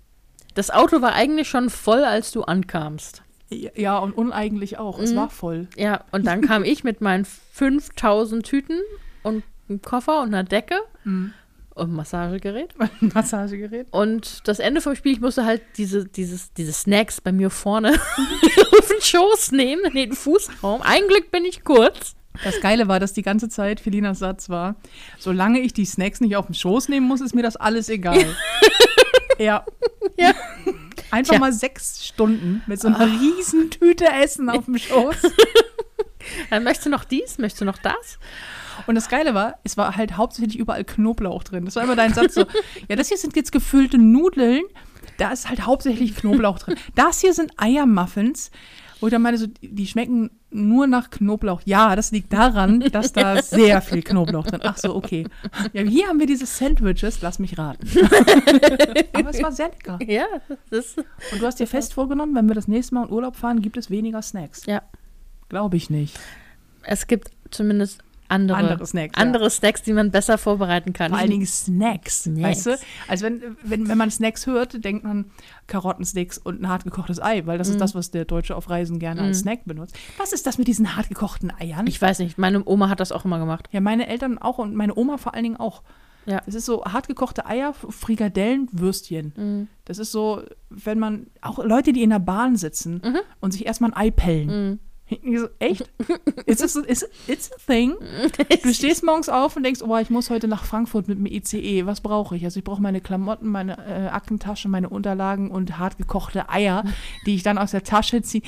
[0.55, 3.23] das Auto war eigentlich schon voll, als du ankamst.
[3.51, 4.99] Ja, und uneigentlich auch.
[4.99, 5.69] Es war voll.
[5.77, 8.81] Ja, und dann kam ich mit meinen 5000 Tüten
[9.23, 10.77] und einem Koffer und einer Decke
[11.79, 12.75] und Massagegerät.
[13.01, 13.89] Massagegerät.
[13.91, 17.93] Und das Ende vom Spiel, ich musste halt diese, dieses, diese Snacks bei mir vorne
[18.79, 20.83] auf den Schoß nehmen, in den Fußraum.
[20.83, 22.15] Ein Glück bin ich kurz.
[22.45, 24.77] Das Geile war, dass die ganze Zeit Felinas Satz war,
[25.19, 28.17] solange ich die Snacks nicht auf den Schoß nehmen muss, ist mir das alles egal.
[29.39, 29.65] ja.
[30.17, 30.35] Ja.
[31.11, 31.41] Einfach Tja.
[31.41, 35.17] mal sechs Stunden mit so einer riesen Tüte Essen auf dem Schoß.
[36.51, 38.19] Dann möchtest du noch dies, möchtest du noch das?
[38.87, 41.65] Und das Geile war, es war halt hauptsächlich überall Knoblauch drin.
[41.65, 42.45] Das war immer dein Satz so,
[42.89, 44.63] ja, das hier sind jetzt gefüllte Nudeln,
[45.19, 46.77] da ist halt hauptsächlich Knoblauch drin.
[46.95, 48.51] Das hier sind Eiermuffins
[49.01, 51.61] Wo ich dann meine, so, die schmecken nur nach Knoblauch.
[51.65, 54.61] Ja, das liegt daran, dass da sehr viel Knoblauch drin.
[54.63, 55.27] Ach so, okay.
[55.73, 57.21] Ja, hier haben wir diese Sandwiches.
[57.21, 57.87] Lass mich raten.
[59.13, 59.99] Aber es war sehr lecker.
[60.07, 60.27] Ja,
[60.71, 60.99] das ist,
[61.33, 63.77] Und du hast dir fest vorgenommen, wenn wir das nächste Mal in Urlaub fahren, gibt
[63.77, 64.65] es weniger Snacks.
[64.67, 64.83] ja.
[65.49, 66.19] Glaube ich nicht.
[66.83, 69.23] Es gibt zumindest andere, Andere Snacks, ja.
[69.23, 71.11] andere Snacks, die man besser vorbereiten kann.
[71.11, 72.43] Vor allen Dingen Snacks, Snacks.
[72.43, 72.79] weißt du?
[73.09, 75.31] Also wenn, wenn, wenn man Snacks hört, denkt man
[75.67, 79.23] Karottensticks und ein hartgekochtes Ei, weil das ist das, was der Deutsche auf Reisen gerne
[79.23, 79.97] als Snack benutzt.
[80.19, 81.87] Was ist das mit diesen hartgekochten Eiern?
[81.87, 83.69] ich weiß nicht, meine Oma hat das auch immer gemacht.
[83.73, 85.83] ja, meine Eltern auch und meine Oma vor allen Dingen auch.
[86.27, 86.43] Ja.
[86.45, 89.33] Das ist so hartgekochte Eier, Frikadellen, Würstchen.
[89.37, 89.69] Mhm.
[89.87, 93.19] Das ist so, wenn man, auch Leute, die in der Bahn sitzen Mhm.
[93.41, 94.79] und sich erstmal ein Ei pellen.
[95.09, 95.89] Ich So, echt?
[96.47, 97.95] Ist so, is, it's a thing?
[98.63, 101.87] Du stehst morgens auf und denkst, oh, ich muss heute nach Frankfurt mit dem ICE.
[101.87, 102.45] Was brauche ich?
[102.45, 106.85] Also ich brauche meine Klamotten, meine äh, Aktentasche, meine Unterlagen und hartgekochte Eier,
[107.27, 108.43] die ich dann aus der Tasche ziehe.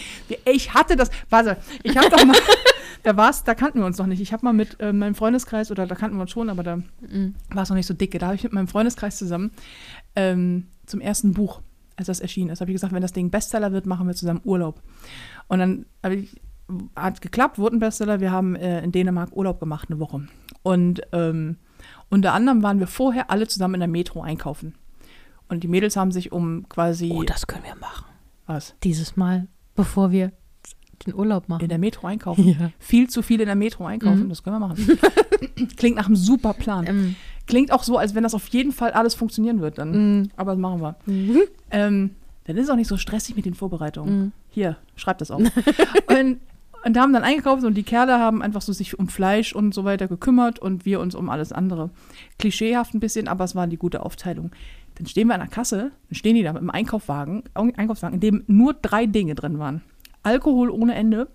[0.44, 2.36] Ich hatte das, warte, ich habe doch mal,
[3.02, 4.20] da war's, da kannten wir uns noch nicht.
[4.20, 6.82] Ich habe mal mit äh, meinem Freundeskreis, oder da kannten wir uns schon, aber da
[7.50, 8.18] war es noch nicht so dicke.
[8.18, 9.50] Da habe ich mit meinem Freundeskreis zusammen
[10.16, 11.60] ähm, zum ersten Buch,
[11.96, 14.40] als das erschienen ist, habe ich gesagt, wenn das Ding Bestseller wird, machen wir zusammen
[14.44, 14.82] Urlaub.
[15.48, 16.40] Und dann habe ich,
[16.96, 18.20] hat geklappt, wurde ein Bestseller.
[18.20, 20.26] Wir haben äh, in Dänemark Urlaub gemacht, eine Woche.
[20.62, 21.56] Und ähm,
[22.08, 24.74] unter anderem waren wir vorher alle zusammen in der Metro einkaufen.
[25.48, 28.06] Und die Mädels haben sich um quasi Oh, das können wir machen.
[28.46, 30.32] was Dieses Mal, bevor wir
[31.06, 31.62] den Urlaub machen.
[31.62, 32.46] in der Metro einkaufen.
[32.46, 32.70] Ja.
[32.78, 34.28] Viel zu viel in der Metro einkaufen, Mhm.
[34.28, 34.98] das können wir machen.
[35.76, 36.86] Klingt nach einem super Plan.
[36.86, 37.16] Ähm,
[37.46, 40.20] Klingt auch so, als wenn das auf jeden Fall alles funktionieren wird dann.
[40.22, 40.96] mm, Aber das machen wir.
[41.06, 41.38] mhm.
[41.70, 42.10] Ähm,
[42.44, 44.18] dann ist es auch nicht so stressig mit den Vorbereitungen.
[44.20, 44.32] Mhm.
[44.50, 45.42] Hier, schreib das auf.
[46.08, 46.38] und,
[46.84, 49.74] und da haben dann eingekauft und die Kerle haben einfach so sich um Fleisch und
[49.74, 51.90] so weiter gekümmert und wir uns um alles andere.
[52.38, 54.50] Klischeehaft ein bisschen, aber es war die gute Aufteilung.
[54.96, 58.20] Dann stehen wir an der Kasse, dann stehen die da mit einem Einkaufswagen, Einkaufswagen, in
[58.20, 59.82] dem nur drei Dinge drin waren.
[60.22, 61.28] Alkohol ohne Ende,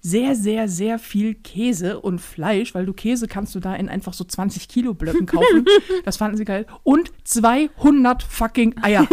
[0.00, 4.12] sehr, sehr, sehr viel Käse und Fleisch, weil du Käse kannst du da in einfach
[4.12, 5.64] so 20 Kilo Blöcken kaufen.
[6.04, 6.66] Das fanden sie geil.
[6.82, 9.06] Und 200 fucking Eier.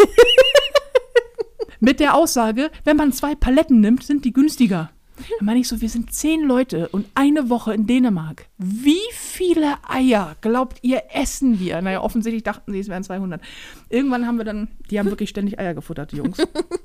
[1.79, 4.89] Mit der Aussage, wenn man zwei Paletten nimmt, sind die günstiger.
[5.37, 8.47] Dann meine ich so, wir sind zehn Leute und eine Woche in Dänemark.
[8.57, 11.81] Wie viele Eier glaubt ihr essen wir?
[11.81, 13.41] Naja, offensichtlich dachten sie, es wären 200.
[13.89, 16.37] Irgendwann haben wir dann, die haben wirklich ständig Eier gefuttert, die Jungs.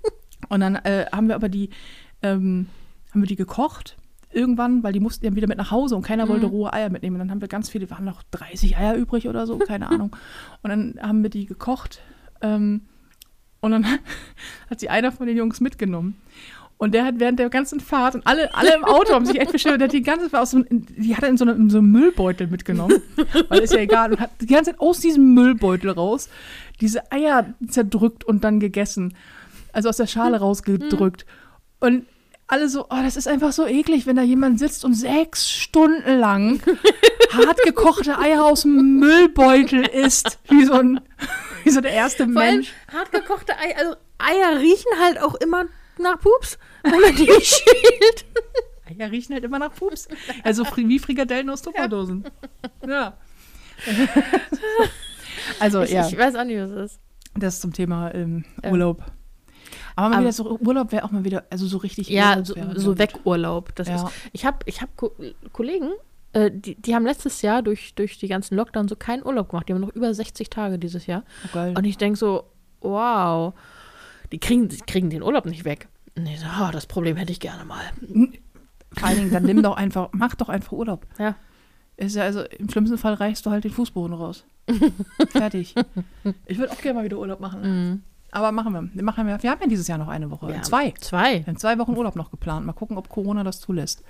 [0.49, 1.71] Und dann äh, haben wir aber die,
[2.23, 2.67] ähm,
[3.11, 3.97] haben wir die gekocht
[4.35, 7.17] irgendwann, weil die mussten ja wieder mit nach Hause und keiner wollte rohe Eier mitnehmen.
[7.17, 9.89] Und dann haben wir ganz viele, wir haben noch 30 Eier übrig oder so, keine
[9.91, 10.15] Ahnung.
[10.63, 12.03] Und dann haben wir die gekocht
[12.43, 12.83] ähm,
[13.61, 13.87] und dann
[14.71, 16.21] hat sie einer von den Jungs mitgenommen.
[16.77, 19.53] Und der hat während der ganzen Fahrt und alle, alle im Auto haben sich echt
[19.53, 21.57] beschwert, der hat die ganze Zeit aus so, einem- die hat er in so, einem,
[21.63, 23.01] in so einem Müllbeutel mitgenommen,
[23.49, 26.29] weil ist ja egal, und hat die ganze Zeit aus diesem Müllbeutel raus
[26.81, 29.15] diese Eier zerdrückt und dann gegessen.
[29.73, 31.25] Also aus der Schale rausgedrückt.
[31.81, 32.07] Und
[32.49, 36.19] alle so, oh, das ist einfach so eklig, wenn da jemand sitzt und sechs Stunden
[36.19, 36.61] lang
[37.33, 41.01] hart gekochte Eier aus dem Müllbeutel isst, wie so, ein,
[41.63, 42.73] wie so der erste Vor Mensch.
[42.93, 45.65] hartgekochte Eier, also Eier riechen halt auch immer
[45.99, 48.25] nach Pups, wenn man die schält.
[48.87, 50.09] Eier riechen halt immer nach Pups.
[50.43, 52.25] Also wie Frikadellen aus Tupperdosen.
[52.87, 53.17] Ja.
[55.61, 57.01] Also, Ich, ja, ich weiß auch nicht, was es ist.
[57.35, 58.45] das zum Thema ähm.
[58.65, 59.03] Urlaub.
[59.97, 62.09] Aber mal Aber- wieder so, Urlaub wäre auch mal wieder, also so richtig.
[62.09, 62.99] Ja, Urlaub so, so.
[62.99, 63.75] Wegurlaub.
[63.75, 63.97] Das Ja.
[63.97, 65.13] ist, ich habe ich hab Ko
[65.53, 65.91] Kollegen,
[66.33, 69.69] äh, die, die haben letztes Jahr durch, durch die ganzen Lockdown so keinen Urlaub gemacht.
[69.69, 71.25] Die haben noch über 60 Tage dieses Jahr.
[71.47, 71.75] Oh, geil.
[71.77, 72.45] Und ich denke so,
[72.81, 73.55] wow,
[74.33, 75.89] die kriegen, die kriegen den Urlaub nicht weg.
[76.17, 77.83] Und ich so, oh, das Problem hätte ich gerne mal.
[78.93, 81.07] Vor allen Dingen, dann nimm doch einfach, mach doch einfach Urlaub.
[81.19, 81.35] Ja.
[81.97, 84.45] Ist ja also, im schlimmsten Fall reichst du halt den Fußboden raus.
[85.31, 85.75] Fertig.
[86.47, 87.63] Ich würde auch gerne mal wieder Urlaub machen.
[87.63, 88.03] Mhm.
[88.31, 88.89] Aber machen wir.
[88.93, 89.03] wir.
[89.05, 89.41] Machen wir.
[89.43, 90.51] Wir haben ja dieses Jahr noch eine Woche.
[90.51, 90.63] Ja.
[90.63, 90.91] Zwei.
[90.93, 91.41] Zwei.
[91.41, 92.67] Wir haben zwei Wochen Urlaub noch geplant.
[92.67, 94.03] Mal gucken, ob Corona das zulässt.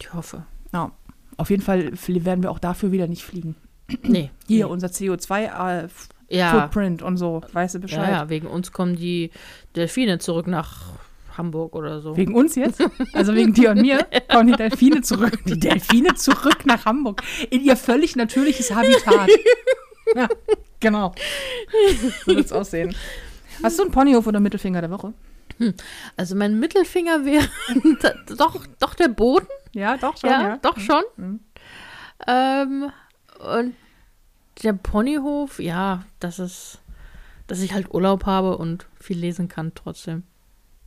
[0.00, 0.44] Ich hoffe.
[0.72, 0.92] Ja.
[1.38, 3.54] Auf jeden Fall werden wir auch dafür wieder nicht fliegen.
[4.02, 4.30] Nee.
[4.46, 4.72] Hier, nee.
[4.72, 6.70] unser CO2-Footprint ja.
[6.74, 7.42] und so.
[7.52, 8.10] Weißt du ja, Bescheid?
[8.10, 9.30] ja, wegen uns kommen die
[9.74, 10.82] Delfine zurück nach
[11.36, 12.16] Hamburg oder so.
[12.16, 12.82] Wegen uns jetzt?
[13.12, 15.38] Also wegen dir und mir kommen die Delfine zurück.
[15.46, 17.22] Die Delfine zurück nach Hamburg.
[17.50, 19.30] In ihr völlig natürliches Habitat.
[20.14, 20.28] Ja,
[20.80, 21.14] genau.
[22.24, 22.94] So wird es aussehen.
[23.62, 25.12] Hast du einen Ponyhof oder Mittelfinger der Woche?
[26.16, 27.48] Also mein Mittelfinger wäre
[28.36, 29.46] doch, doch der Boden.
[29.72, 30.30] Ja, doch schon.
[30.30, 31.02] Ja, Ja, doch schon.
[31.16, 31.40] Mhm.
[32.26, 32.92] Ähm,
[33.38, 33.74] und
[34.62, 36.80] der Ponyhof, ja, das ist,
[37.46, 40.24] dass ich halt Urlaub habe und viel lesen kann trotzdem.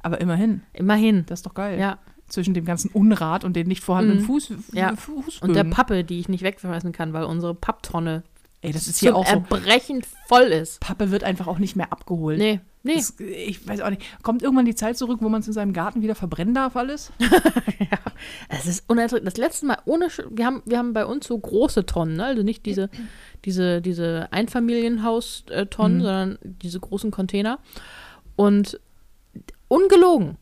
[0.04, 1.26] Aber immerhin, Immerhin.
[1.28, 1.80] das ist doch geil.
[1.80, 2.00] Ja.
[2.28, 4.28] Zwischen dem ganzen Unrat und den nicht vorhandenen Mhm.
[4.28, 4.96] Fuß, Ja.
[4.96, 5.50] Fußböden.
[5.50, 8.24] Und der Pappe, die ich nicht wegschmeißen kann, weil unsere Papptonne
[8.64, 9.34] Ey, das ist hier auch so.
[9.34, 10.80] Erbrechen voll ist.
[10.82, 12.38] Pappe wird einfach auch nicht mehr abgeholt.
[12.38, 12.96] Nee, nee.
[12.96, 14.02] Das, ich weiß auch nicht.
[14.24, 17.12] Kommt irgendwann die Zeit zurück, wo man es in seinem Garten wieder verbrennen darf, alles?
[18.50, 19.26] Es ist unerträglich.
[19.34, 22.26] Das letzte Mal ohne, Sch- wir haben, wir haben bei uns so große Tonnen, ne?
[22.26, 22.90] also nicht diese,
[23.46, 26.02] diese, diese Einfamilienhaus-Tonnen, Mhm.
[26.02, 27.58] sondern diese großen Container.
[28.36, 28.80] Und
[29.68, 30.38] ungelogen,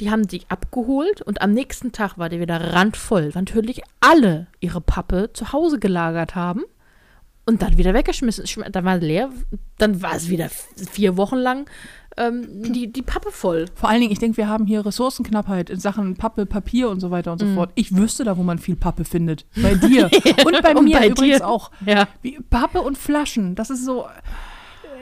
[0.00, 4.46] die haben die abgeholt und am nächsten Tag war der wieder randvoll, weil natürlich alle
[4.60, 6.62] ihre Pappe zu Hause gelagert haben
[7.46, 8.44] und dann wieder weggeschmissen.
[8.46, 9.30] Schm- Dann war es leer,
[9.78, 10.48] dann war es wieder
[10.92, 11.68] vier Wochen lang
[12.16, 13.66] ähm, die, die Pappe voll.
[13.74, 17.10] Vor allen Dingen, ich denke, wir haben hier Ressourcenknappheit in Sachen Pappe, Papier und so
[17.12, 17.70] weiter und so fort.
[17.76, 19.46] Ich wüsste da, wo man viel Pappe findet.
[19.54, 20.10] Bei dir.
[20.44, 21.46] und bei Und mir bei übrigens dir.
[21.48, 21.70] auch.
[21.86, 22.08] Ja.
[22.20, 24.02] Wie, Pappe und Flaschen, das ist so.
[24.04, 24.08] äh,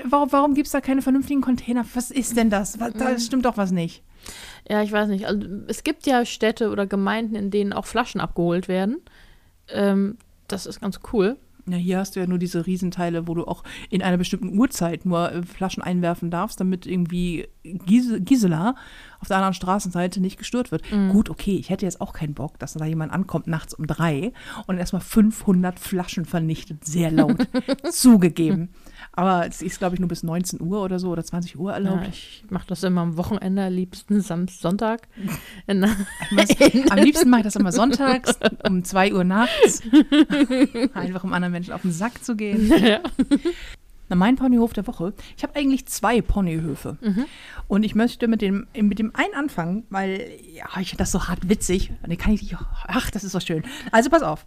[0.05, 1.85] Warum, warum gibt es da keine vernünftigen Container?
[1.95, 2.79] Was ist denn das?
[2.79, 2.99] Was, Mhm.
[2.99, 4.03] da stimmt doch was nicht.
[4.69, 5.27] Ja, ich weiß nicht.
[5.27, 8.99] Also, es gibt ja Städte oder Gemeinden, in denen auch Flaschen abgeholt werden.
[9.71, 11.37] Ähm, das ist ganz cool.
[11.69, 15.05] Ja, hier hast du ja nur diese Riesenteile, wo du auch in einer bestimmten Uhrzeit
[15.05, 18.75] nur äh, Flaschen einwerfen darfst, damit irgendwie Gise, Gisela
[19.21, 20.83] auf der anderen Straßenseite nicht gestört wird.
[21.11, 24.33] Gut, okay, ich hätte jetzt auch keinen Bock, dass da jemand ankommt nachts um drei
[24.67, 27.47] und erstmal 500 Flaschen vernichtet, sehr laut,
[27.91, 28.71] zugegeben.
[29.19, 31.79] Aber es ist, glaube ich, nur bis 19 Uhr oder so oder 20 Uhr Ja,
[31.79, 32.07] erlaubt.
[32.09, 35.09] ich mache das immer am Wochenende, am liebsten Samstag, Sonntag.
[35.67, 39.83] Am liebsten mache ich das immer sonntags um 2 Uhr nachts.
[40.95, 42.73] Einfach um anderen Menschen auf den Sack zu gehen.
[42.81, 43.01] ja.
[44.09, 45.13] Na, mein Ponyhof der Woche.
[45.37, 46.97] Ich habe eigentlich zwei Ponyhöfe.
[47.67, 51.27] Und ich möchte mit dem, mit dem einen anfangen, weil ja, ich finde das so
[51.27, 51.91] hart witzig.
[52.07, 52.55] Und kann ich.
[52.87, 53.65] Ach, das ist so schön.
[53.91, 54.47] Also pass auf.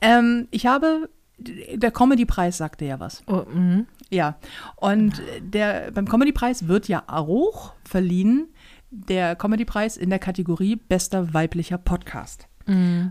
[0.00, 1.08] Ähm, ich habe.
[1.40, 3.22] Der Comedy-Preis sagte ja was.
[3.28, 3.86] Oh, mhm.
[4.10, 4.38] Ja.
[4.76, 8.48] Und der, beim Comedy-Preis wird ja auch verliehen
[8.90, 12.48] der Comedy-Preis in der Kategorie Bester weiblicher Podcast.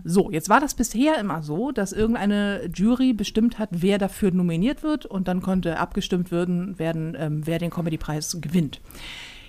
[0.04, 4.84] So, jetzt war das bisher immer so, dass irgendeine Jury bestimmt hat, wer dafür nominiert
[4.84, 8.80] wird und dann konnte abgestimmt werden, werden ähm, wer den Comedy-Preis gewinnt.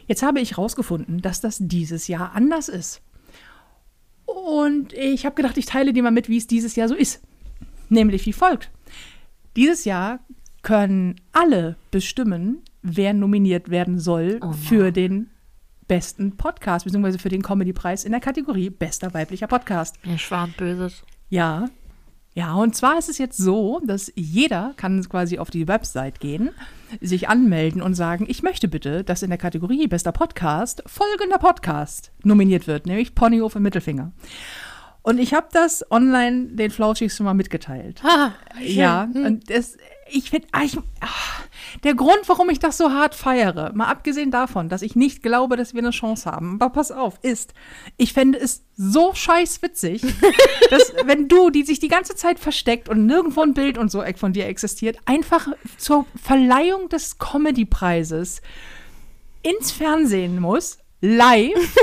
[0.08, 3.02] Jetzt habe ich herausgefunden, dass das dieses Jahr anders ist.
[4.26, 7.22] Und ich habe gedacht, ich teile dir mal mit, wie es dieses Jahr so ist.
[7.90, 8.72] Nämlich wie folgt.
[9.56, 10.22] Dieses Jahr
[10.62, 15.30] können alle bestimmen, wer nominiert werden soll für den
[15.88, 19.98] besten Podcast, beziehungsweise für den Comedy-Preis in der Kategorie Bester weiblicher Podcast.
[20.04, 21.04] Ja, Schwarz-Böses.
[21.30, 21.70] Ja.
[22.36, 26.52] Ja, und zwar ist es jetzt so, dass jeder kann quasi auf die Website gehen,
[27.02, 32.12] sich anmelden und sagen, ich möchte bitte, dass in der Kategorie Bester Podcast folgender Podcast
[32.24, 34.12] nominiert wird, nämlich Ponyhof im Mittelfinger.
[35.10, 38.04] Und ich habe das online den Flauschis schon mal mitgeteilt.
[38.04, 39.76] Ha, Ja, und das,
[40.08, 41.08] ich finde, ich, ah,
[41.84, 45.58] der Grund, warum ich das so hart feiere, mal abgesehen davon, dass ich nicht glaube,
[45.58, 47.56] dass wir eine Chance haben, aber pass auf, ist,
[47.98, 50.04] ich fände es so scheiß witzig,
[50.70, 54.04] dass wenn du, die sich die ganze Zeit versteckt und nirgendwo ein Bild und so
[54.16, 55.48] von dir existiert, einfach
[55.80, 58.44] zur Verleihung des Comedy-Preises
[59.42, 61.76] ins Fernsehen muss, live,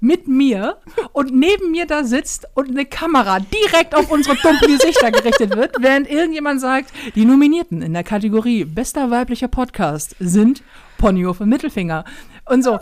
[0.00, 0.78] mit mir
[1.12, 5.76] und neben mir da sitzt und eine Kamera direkt auf unsere dummen Gesichter gerichtet wird,
[5.80, 10.62] während irgendjemand sagt, die Nominierten in der Kategorie Bester weiblicher Podcast sind
[10.98, 12.04] Ponyhof und Mittelfinger.
[12.48, 12.78] Und so.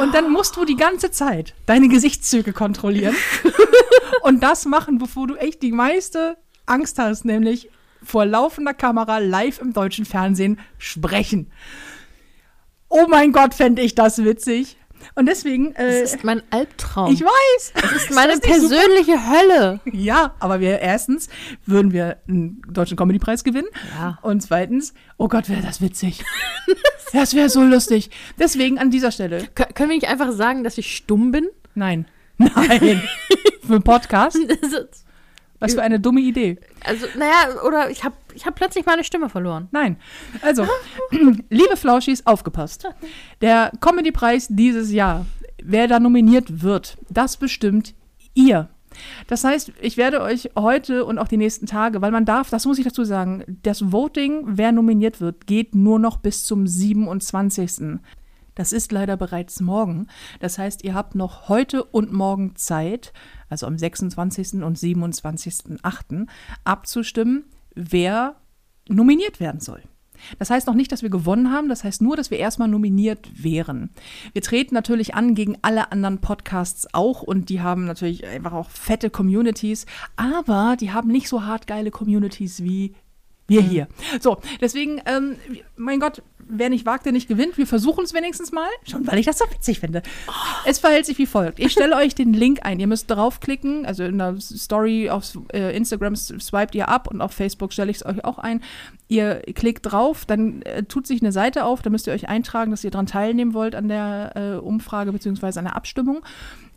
[0.00, 3.14] Und dann musst du die ganze Zeit deine Gesichtszüge kontrollieren
[4.22, 7.68] und das machen, bevor du echt die meiste Angst hast, nämlich
[8.02, 11.52] vor laufender Kamera live im deutschen Fernsehen sprechen.
[12.88, 14.76] Oh mein Gott, fände ich das witzig.
[15.14, 17.12] Und deswegen, äh, Das ist mein Albtraum.
[17.12, 17.72] ich weiß.
[17.74, 18.76] das ist meine das nicht super?
[18.76, 19.80] persönliche Hölle.
[19.92, 21.28] Ja, aber wir erstens
[21.66, 23.68] würden wir einen deutschen Comedypreis gewinnen.
[23.98, 24.18] Ja.
[24.22, 26.24] Und zweitens, oh Gott, wäre das witzig.
[27.12, 28.10] das wäre so lustig.
[28.38, 31.48] Deswegen an dieser Stelle, Kö können wir nicht einfach sagen, dass ich stumm bin?
[31.74, 32.06] nein.
[32.38, 33.02] Nein.
[33.64, 34.36] Für einen Podcast?
[35.62, 36.58] Was für eine dumme Idee.
[36.84, 39.68] also, naja, oder ich habe ich hab plötzlich meine Stimme verloren.
[39.72, 39.96] Nein.
[40.42, 40.66] Also,
[41.50, 42.86] liebe Flauschis, aufgepasst.
[43.40, 45.26] Der Comedy-Preis dieses Jahr,
[45.62, 47.94] wer da nominiert wird, das bestimmt
[48.34, 48.68] ihr.
[49.26, 52.66] Das heißt, ich werde euch heute und auch die nächsten Tage, weil man darf, das
[52.66, 58.00] muss ich dazu sagen, das Voting, wer nominiert wird, geht nur noch bis zum 27.
[58.54, 60.08] Das ist leider bereits morgen.
[60.40, 63.12] Das heißt, ihr habt noch heute und morgen Zeit,
[63.48, 64.62] also am 26.
[64.62, 66.26] und 27.8.
[66.64, 67.44] abzustimmen,
[67.74, 68.36] wer
[68.88, 69.82] nominiert werden soll.
[70.38, 73.42] Das heißt noch nicht, dass wir gewonnen haben, das heißt nur, dass wir erstmal nominiert
[73.42, 73.90] wären.
[74.32, 78.70] Wir treten natürlich an gegen alle anderen Podcasts auch und die haben natürlich einfach auch
[78.70, 79.86] fette Communities,
[80.16, 82.94] aber die haben nicht so hart geile Communities wie
[83.48, 83.88] wir hier.
[84.20, 85.36] So, deswegen, ähm,
[85.76, 86.22] mein Gott,
[86.52, 87.58] wer nicht wagt, der nicht gewinnt.
[87.58, 90.02] Wir versuchen es wenigstens mal, schon weil ich das so witzig finde.
[90.64, 91.58] Es verhält sich wie folgt.
[91.58, 92.78] Ich stelle euch den Link ein.
[92.78, 97.32] Ihr müsst draufklicken, also in der Story auf äh, Instagram swiped ihr ab und auf
[97.32, 98.62] Facebook stelle ich es euch auch ein.
[99.08, 102.70] Ihr klickt drauf, dann äh, tut sich eine Seite auf, da müsst ihr euch eintragen,
[102.70, 105.58] dass ihr daran teilnehmen wollt an der äh, Umfrage bzw.
[105.58, 106.24] an der Abstimmung.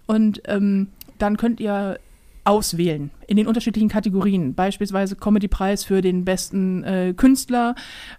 [0.07, 1.99] Und ähm, dann könnt ihr
[2.45, 4.53] auswählen in den unterschiedlichen Kategorien.
[4.53, 7.75] Beispielsweise Comedy-Preis für den besten äh, Künstler,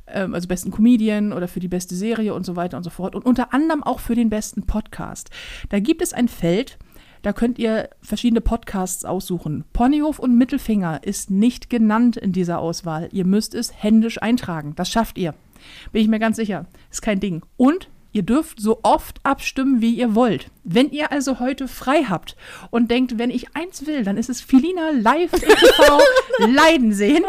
[0.07, 3.15] ähm, also besten Comedian oder für die beste Serie und so weiter und so fort.
[3.15, 5.31] Und unter anderem auch für den besten Podcast.
[5.69, 6.79] Da gibt es ein Feld,
[7.23, 9.65] da könnt ihr verschiedene Podcasts aussuchen.
[9.73, 13.09] Ponyhof und Mittelfinger ist nicht genannt in dieser Auswahl.
[13.13, 14.75] Ihr müsst es händisch eintragen.
[14.77, 15.35] Das schafft ihr.
[15.93, 16.67] Bin ich mir ganz sicher.
[16.91, 17.43] Ist kein Ding.
[17.57, 20.51] Und Ihr dürft so oft abstimmen, wie ihr wollt.
[20.65, 22.35] Wenn ihr also heute frei habt
[22.71, 26.01] und denkt, wenn ich eins will, dann ist es Filina live in TV
[26.49, 27.25] leiden sehen.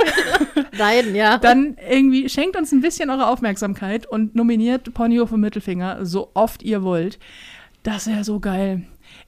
[0.78, 1.40] Leiden, ja.
[1.40, 6.64] Dann irgendwie schenkt uns ein bisschen eure Aufmerksamkeit und nominiert Ponyhof und Mittelfinger so oft
[6.64, 7.20] ihr wollt.
[7.84, 8.84] Das wäre so geil.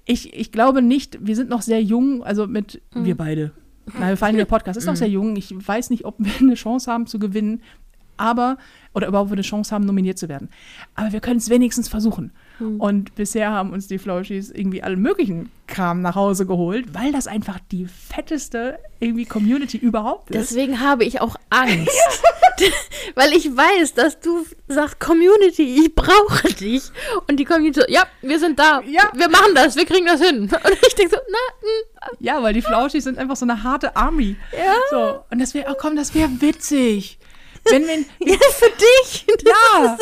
[0.06, 3.06] Ich, ich glaube nicht, wir sind noch sehr jung, also mit mhm.
[3.06, 3.52] wir beide.
[3.97, 4.97] Nein, wir fallen in der Podcast ist noch mhm.
[4.97, 5.36] sehr jung.
[5.36, 7.62] Ich weiß nicht, ob wir eine Chance haben zu gewinnen
[8.20, 8.57] aber,
[8.93, 10.49] oder überhaupt eine Chance haben, nominiert zu werden.
[10.95, 12.32] Aber wir können es wenigstens versuchen.
[12.57, 12.80] Hm.
[12.80, 17.28] Und bisher haben uns die Flauschis irgendwie allen möglichen Kram nach Hause geholt, weil das
[17.28, 20.51] einfach die fetteste irgendwie Community überhaupt ist.
[20.51, 21.89] Deswegen habe ich auch Angst.
[23.15, 26.84] weil ich weiß, dass du sagst, Community, ich brauche dich.
[27.28, 28.82] Und die Community so, ja, wir sind da.
[28.82, 29.09] Ja.
[29.13, 30.41] Wir machen das, wir kriegen das hin.
[30.63, 32.17] Und ich denke so, na, mh.
[32.20, 34.36] Ja, weil die Flauschis sind einfach so eine harte Army.
[34.51, 34.76] Ja.
[34.89, 35.24] So.
[35.30, 37.18] Und das wäre, oh komm, das wäre witzig.
[37.66, 37.97] Wenn wir,
[38.28, 39.26] ja, für dich.
[39.45, 39.97] Ja.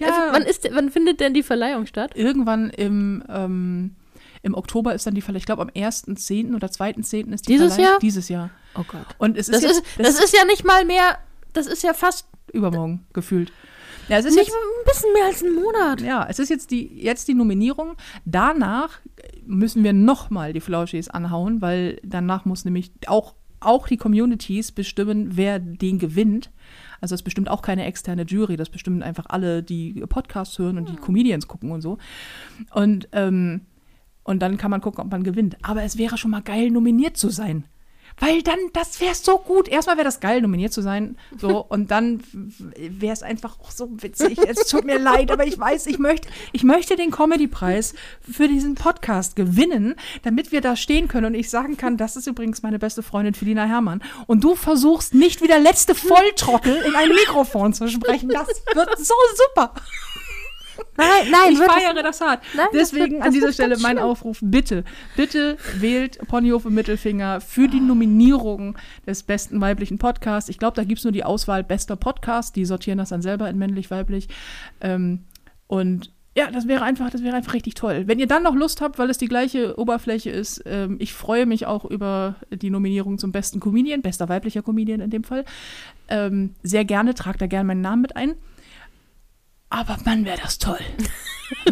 [0.00, 0.06] ja.
[0.06, 2.12] Also, wann, ist, wann findet denn die Verleihung statt?
[2.14, 3.96] Irgendwann im, ähm,
[4.42, 5.40] im Oktober ist dann die Verleihung.
[5.40, 6.54] Ich glaube, am 1.10.
[6.54, 7.32] oder 2.10.
[7.32, 7.92] ist die Dieses Verleihung.
[7.92, 7.98] Jahr?
[8.00, 8.50] Dieses Jahr.
[8.74, 9.06] Oh Gott.
[9.18, 11.18] Und es ist das, jetzt, ist, das, das ist ja nicht mal mehr,
[11.52, 13.52] das ist ja fast übermorgen gefühlt.
[14.08, 16.00] Ja, es ist nicht jetzt, ein bisschen mehr als einen Monat.
[16.00, 17.96] Ja, es ist jetzt die, jetzt die Nominierung.
[18.24, 18.98] Danach
[19.46, 25.36] müssen wir nochmal die Flauschis anhauen, weil danach muss nämlich auch, auch die Communities bestimmen,
[25.36, 26.50] wer den gewinnt.
[27.00, 30.88] Also das bestimmt auch keine externe Jury, das bestimmen einfach alle, die Podcasts hören und
[30.88, 31.00] die hm.
[31.00, 31.98] Comedians gucken und so.
[32.72, 33.62] Und, ähm,
[34.22, 35.56] und dann kann man gucken, ob man gewinnt.
[35.62, 37.64] Aber es wäre schon mal geil, nominiert zu sein.
[38.20, 39.66] Weil dann, das wäre so gut.
[39.66, 41.16] Erstmal wäre das geil, nominiert zu sein.
[41.38, 44.38] So, und dann wäre es einfach auch so witzig.
[44.46, 47.94] Es tut mir leid, aber ich weiß, ich möchte, ich möchte den Comedy-Preis
[48.30, 52.26] für diesen Podcast gewinnen, damit wir da stehen können und ich sagen kann, das ist
[52.26, 54.02] übrigens meine beste Freundin Felina Herrmann.
[54.26, 58.28] Und du versuchst nicht wie der letzte Volltrottel in ein Mikrofon zu sprechen.
[58.28, 59.14] Das wird so
[59.48, 59.74] super.
[60.96, 62.42] Nein, nein, ich feiere das hart.
[62.56, 64.84] Nein, Deswegen das wird, an dieser Stelle mein Aufruf: bitte,
[65.16, 68.76] bitte wählt Ponyhof und Mittelfinger für die Nominierung
[69.06, 70.50] des besten weiblichen Podcasts.
[70.50, 72.56] Ich glaube, da gibt es nur die Auswahl bester Podcast.
[72.56, 74.28] Die sortieren das dann selber in männlich-weiblich.
[74.80, 75.24] Ähm,
[75.66, 78.04] und ja, das wäre einfach, das wäre einfach richtig toll.
[78.06, 81.44] Wenn ihr dann noch Lust habt, weil es die gleiche Oberfläche ist, ähm, ich freue
[81.44, 85.44] mich auch über die Nominierung zum besten Comedian, bester weiblicher Comedian in dem Fall.
[86.08, 88.36] Ähm, sehr gerne, tragt da gerne meinen Namen mit ein.
[89.70, 90.80] Aber Mann, wäre das toll.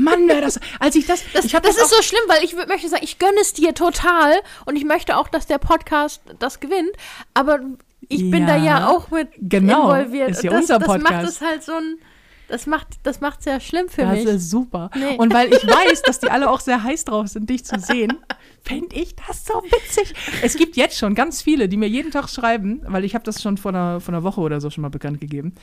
[0.01, 0.61] Mann, wäre das.
[0.78, 1.22] Als ich das.
[1.32, 3.74] Das, ich das, das ist so schlimm, weil ich möchte sagen, ich gönne es dir
[3.74, 6.92] total und ich möchte auch, dass der Podcast das gewinnt.
[7.34, 7.61] Aber
[8.09, 10.30] ich ja, bin da ja auch mit genau, involviert.
[10.30, 11.05] Ist ja das, unser Podcast.
[11.05, 11.99] Das macht es halt so ein.
[12.49, 14.24] Das macht das macht's ja schlimm für das mich.
[14.24, 14.90] Das ist super.
[14.94, 15.16] Nee.
[15.16, 18.14] Und weil ich weiß, dass die alle auch sehr heiß drauf sind, dich zu sehen,
[18.62, 20.14] fände ich das so witzig.
[20.42, 23.42] Es gibt jetzt schon ganz viele, die mir jeden Tag schreiben, weil ich habe das
[23.42, 25.55] schon vor einer, vor einer Woche oder so schon mal bekannt gegeben.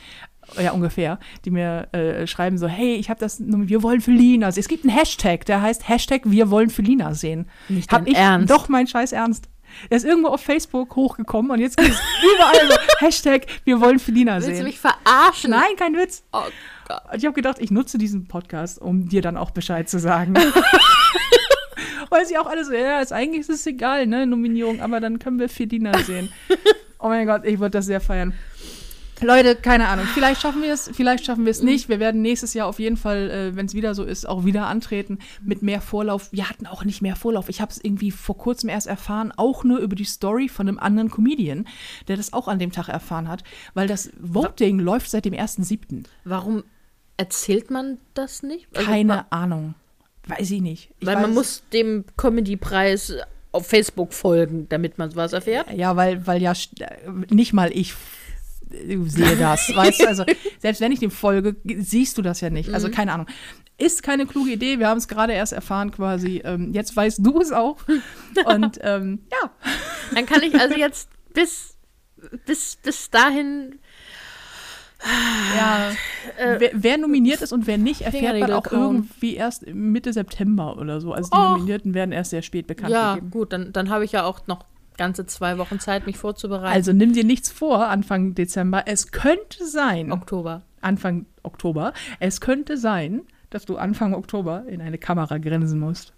[0.61, 1.19] Ja, ungefähr.
[1.43, 4.61] Die mir äh, schreiben so, hey, ich habe das, wir wollen für Lina sehen.
[4.61, 7.49] Es gibt einen Hashtag, der heißt Hashtag wir wollen für Lina sehen.
[7.67, 8.51] Nicht hab ich Ernst?
[8.51, 9.49] Doch, mein Scheiß Ernst.
[9.89, 11.99] Er ist irgendwo auf Facebook hochgekommen und jetzt gibt es
[12.35, 14.49] überall so Hashtag wir wollen für Lina sehen.
[14.49, 15.51] Willst du mich verarschen?
[15.51, 16.23] Nein, kein Witz.
[16.31, 16.43] Oh
[16.87, 17.01] Gott.
[17.15, 20.35] Ich habe gedacht, ich nutze diesen Podcast, um dir dann auch Bescheid zu sagen.
[22.09, 25.19] Weil sie auch alle so, ja, ist, eigentlich ist es egal, ne, Nominierung, aber dann
[25.19, 26.29] können wir Fedina sehen.
[26.99, 28.33] oh mein Gott, ich würde das sehr feiern.
[29.21, 30.05] Leute, keine Ahnung.
[30.13, 31.87] Vielleicht schaffen wir es, vielleicht schaffen wir es nicht.
[31.87, 34.67] Wir werden nächstes Jahr auf jeden Fall, äh, wenn es wieder so ist, auch wieder
[34.67, 36.31] antreten mit mehr Vorlauf.
[36.33, 37.47] Wir hatten auch nicht mehr Vorlauf.
[37.47, 40.79] Ich habe es irgendwie vor kurzem erst erfahren, auch nur über die Story von einem
[40.79, 41.65] anderen Comedian,
[42.09, 46.03] der das auch an dem Tag erfahren hat, weil das Voting läuft seit dem 1.7.
[46.25, 46.63] Warum
[47.17, 48.67] erzählt man das nicht?
[48.73, 49.75] Also, keine Ahnung.
[50.27, 50.91] Weiß ich nicht.
[50.99, 53.15] Ich weil man muss dem Comedy-Preis
[53.51, 55.71] auf Facebook folgen, damit man was erfährt.
[55.71, 56.53] Ja, weil, weil ja
[57.29, 57.93] nicht mal ich
[59.05, 59.69] sehe das.
[59.75, 60.25] weißt du, also
[60.59, 62.73] selbst wenn ich dem folge, siehst du das ja nicht.
[62.73, 62.91] Also mhm.
[62.91, 63.27] keine Ahnung.
[63.77, 64.79] Ist keine kluge Idee.
[64.79, 66.41] Wir haben es gerade erst erfahren quasi.
[66.43, 67.77] Ähm, jetzt weißt du es auch.
[68.45, 69.51] Und ähm, ja.
[70.13, 71.77] Dann kann ich also jetzt bis,
[72.45, 73.79] bis, bis dahin
[75.55, 75.91] Ja.
[76.57, 80.99] wer, wer nominiert ist und wer nicht, erfährt man auch irgendwie erst Mitte September oder
[81.01, 81.13] so.
[81.13, 81.49] Also die Oh.
[81.53, 83.31] Nominierten werden erst sehr spät bekannt Ja, gegeben.
[83.31, 84.65] gut, dann, dann habe ich ja auch noch
[84.97, 86.73] ganze zwei Wochen Zeit, mich vorzubereiten.
[86.73, 88.83] Also nimm dir nichts vor, Anfang Dezember.
[88.87, 90.61] Es könnte sein, Oktober.
[90.81, 96.13] Anfang Oktober, es könnte sein, dass du Anfang Oktober in eine Kamera grinsen musst.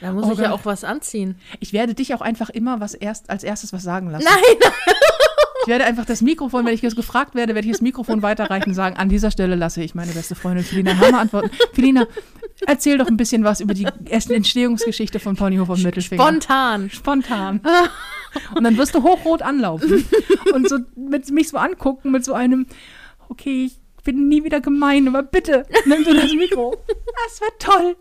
[0.00, 0.60] Da muss Oh ich ja Gott.
[0.60, 1.36] auch was anziehen.
[1.60, 4.26] Ich werde dich auch einfach immer was erst als erstes was sagen lassen.
[4.28, 4.70] Nein!
[5.62, 8.70] Ich werde einfach das Mikrofon, wenn ich jetzt gefragt werde, werde ich das Mikrofon weiterreichen
[8.70, 11.50] und sagen, an dieser Stelle lasse ich meine beste Freundin Felina Hammer antworten.
[11.72, 12.06] Felina,
[12.66, 16.22] erzähl doch ein bisschen was über die erste Entstehungsgeschichte von Ponyhof und Mittelfinger.
[16.22, 16.90] Spontan.
[16.90, 17.60] Spontan.
[18.54, 20.04] Und dann wirst du hochrot anlaufen
[20.54, 22.66] und so mit, mich so angucken mit so einem,
[23.28, 26.76] okay, ich bin nie wieder gemein, aber bitte, nimm du das Mikro.
[27.26, 27.96] Das wird toll.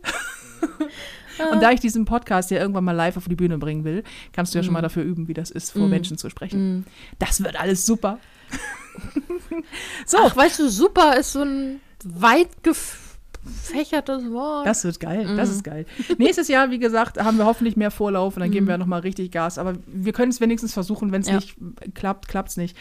[1.51, 4.53] Und da ich diesen Podcast ja irgendwann mal live auf die Bühne bringen will, kannst
[4.53, 6.85] du ja schon mal dafür üben, wie das ist, vor Menschen zu sprechen.
[7.19, 8.19] Das wird alles super.
[10.05, 14.67] so, Ach, weißt du, super ist so ein weit gefächertes Wort.
[14.67, 15.35] das wird geil.
[15.35, 15.85] Das ist geil.
[16.17, 19.31] Nächstes Jahr, wie gesagt, haben wir hoffentlich mehr Vorlauf und dann geben wir nochmal richtig
[19.31, 19.57] Gas.
[19.57, 21.11] Aber wir können es wenigstens versuchen.
[21.11, 21.35] Wenn es Ja.
[21.35, 21.55] nicht
[21.93, 22.75] klappt, klappt es nicht.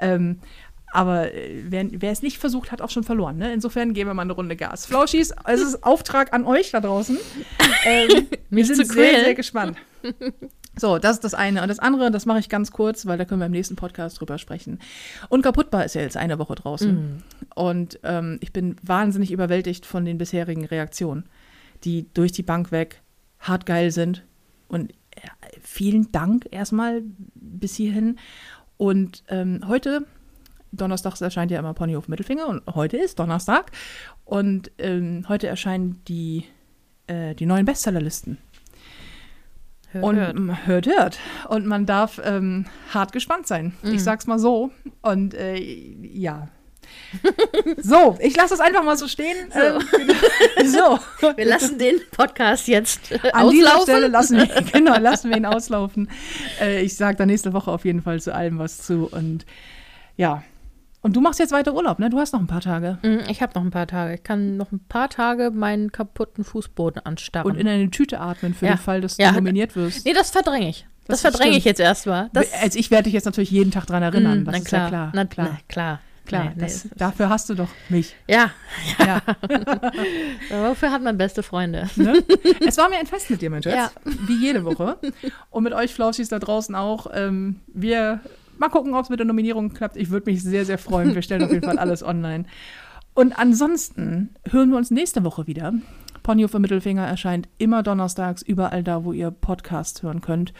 [0.00, 0.38] Ähm,
[0.92, 3.38] aber äh, wer, wer es nicht versucht, hat auch schon verloren.
[3.38, 3.52] Ne?
[3.52, 4.86] Insofern geben wir mal eine Runde Gas.
[4.86, 7.18] Flauschis, es ist Auftrag an euch da draußen.
[7.84, 9.24] Ähm, wir sind sehr, quälen.
[9.24, 9.76] sehr gespannt.
[10.78, 11.62] So, das ist das eine.
[11.62, 14.20] Und das andere, das mache ich ganz kurz, weil da können wir im nächsten Podcast
[14.20, 14.78] drüber sprechen.
[15.28, 17.24] Unkaputtbar ist ja jetzt eine Woche draußen.
[17.56, 21.24] Und ähm, ich bin wahnsinnig überwältigt von den bisherigen Reaktionen,
[21.82, 23.02] die durch die Bank weg
[23.40, 24.22] hart geil sind.
[24.68, 25.28] Und äh,
[25.60, 27.02] vielen Dank erstmal
[27.34, 28.18] bis hierhin.
[28.76, 30.06] Und ähm, heute,
[30.72, 33.70] Donnerstags erscheint ja immer Ponyhof Mittelfinger und heute ist Donnerstag.
[34.24, 36.44] Und ähm, heute erscheinen die,
[37.06, 38.38] äh, die neuen Bestsellerlisten.
[39.90, 40.66] Hört, Und hört.
[40.66, 41.18] hört, hört.
[41.48, 42.64] Und man darf ähm,
[42.94, 43.74] hart gespannt sein.
[43.82, 43.94] Mhm.
[43.94, 44.70] Ich sag's mal so.
[45.02, 46.48] Und äh, ja.
[47.78, 49.36] so, ich lasse das einfach mal so stehen.
[49.54, 49.80] Ähm,
[50.66, 50.98] so.
[51.36, 54.10] Wir lassen den Podcast jetzt äh, An dieser Stelle auslaufen.
[54.10, 56.08] lassen wir, genau, lassen wir ihn auslaufen.
[56.60, 59.08] Äh, ich sage da nächste Woche auf jeden Fall zu allem was zu.
[59.12, 59.44] Und
[60.16, 60.42] ja.
[61.02, 62.10] Und du machst jetzt weiter Urlaub, ne?
[62.10, 62.98] Du hast noch ein paar Tage.
[63.02, 64.14] Mm, Ich habe noch ein paar Tage.
[64.14, 67.50] Ich kann noch ein paar Tage meinen kaputten Fußboden anstarren.
[67.50, 68.72] Und in eine Tüte atmen für Ja.
[68.74, 69.30] den Fall, dass Ja.
[69.30, 70.06] du nominiert wirst.
[70.06, 70.86] nee, das verdränge ich.
[71.08, 72.30] Das, Das verdränge ich jetzt erstmal.
[72.62, 74.42] Also ich werde dich jetzt natürlich jeden Tag dran erinnern.
[74.42, 74.82] Mm, das na ist klar.
[74.82, 75.10] ja klar.
[75.14, 75.48] Na, klar.
[75.50, 76.00] Na, klar.
[76.24, 78.14] Klar, Nee, nee, das, das- dafür hast du doch mich.
[78.28, 78.52] Ja,
[79.00, 79.20] Ja.
[80.50, 81.88] dafür hat man beste Freunde.
[81.96, 82.22] Ne?
[82.66, 83.74] Es war mir ein Fest mit dir, mein Schatz.
[83.74, 83.90] Ja.
[84.04, 84.98] Wie jede Woche.
[85.50, 87.08] Und mit euch Flauschis da draußen auch.
[87.12, 88.20] Ähm, wir
[88.62, 89.96] mal gucken, ob es mit der Nominierung klappt.
[89.96, 91.14] Ich würde mich sehr, sehr freuen.
[91.14, 92.44] Wir stellen auf jeden Fall alles online.
[93.12, 95.74] Und ansonsten hören wir uns nächste Woche wieder.
[96.22, 100.54] Ponyhof für Mittelfinger erscheint immer donnerstags überall da, wo ihr Podcast hören könnt.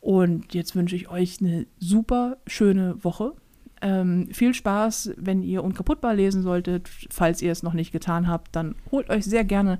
[0.00, 3.34] Und jetzt wünsche ich euch eine super schöne Woche.
[3.82, 6.88] Ähm, viel Spaß, wenn ihr Unkaputtbar lesen solltet.
[7.10, 9.78] Falls ihr es noch nicht getan habt, dann holt euch sehr gerne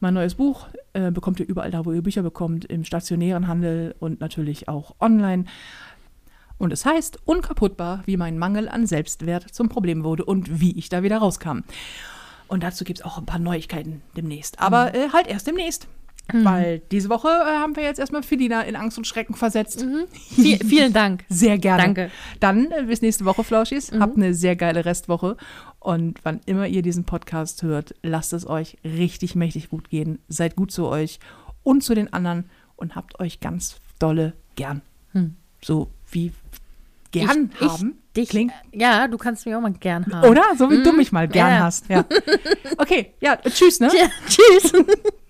[0.00, 0.66] mein neues Buch.
[0.92, 4.96] Äh, bekommt ihr überall da, wo ihr Bücher bekommt, im stationären Handel und natürlich auch
[5.00, 5.44] online.
[6.58, 10.88] Und es heißt Unkaputtbar, wie mein Mangel an Selbstwert zum Problem wurde und wie ich
[10.88, 11.60] da wieder rauskam.
[12.48, 14.60] Und dazu gibt es auch ein paar Neuigkeiten demnächst.
[14.60, 15.88] Aber äh, halt erst demnächst.
[16.32, 19.86] Weil diese Woche äh, haben wir jetzt erstmal Felina in Angst und Schrecken versetzt.
[20.12, 21.24] Viel, vielen Dank.
[21.28, 21.82] Sehr gerne.
[21.82, 22.10] Danke.
[22.40, 23.92] Dann äh, bis nächste Woche, Flauschis.
[23.92, 25.36] Habt eine sehr geile Restwoche.
[25.78, 30.18] Und wann immer ihr diesen Podcast hört, lasst es euch richtig mächtig gut gehen.
[30.26, 31.20] Seid gut zu euch
[31.62, 34.82] und zu den anderen und habt euch ganz dolle gern.
[35.12, 35.36] Hm.
[35.62, 36.32] So wie
[37.20, 38.02] gern Ich- ich haben.
[38.16, 40.30] Dich, Klingt, ja, du kannst mich auch mal gern haben.
[40.30, 40.42] oder?
[40.56, 40.96] So wie du Mhm.
[40.96, 41.58] mich mal gern Ja.
[41.64, 41.88] hast.
[41.90, 42.04] Ja.
[42.78, 43.88] Okay, ja, tschüss, ne?
[43.88, 44.72] Tja, tschüss.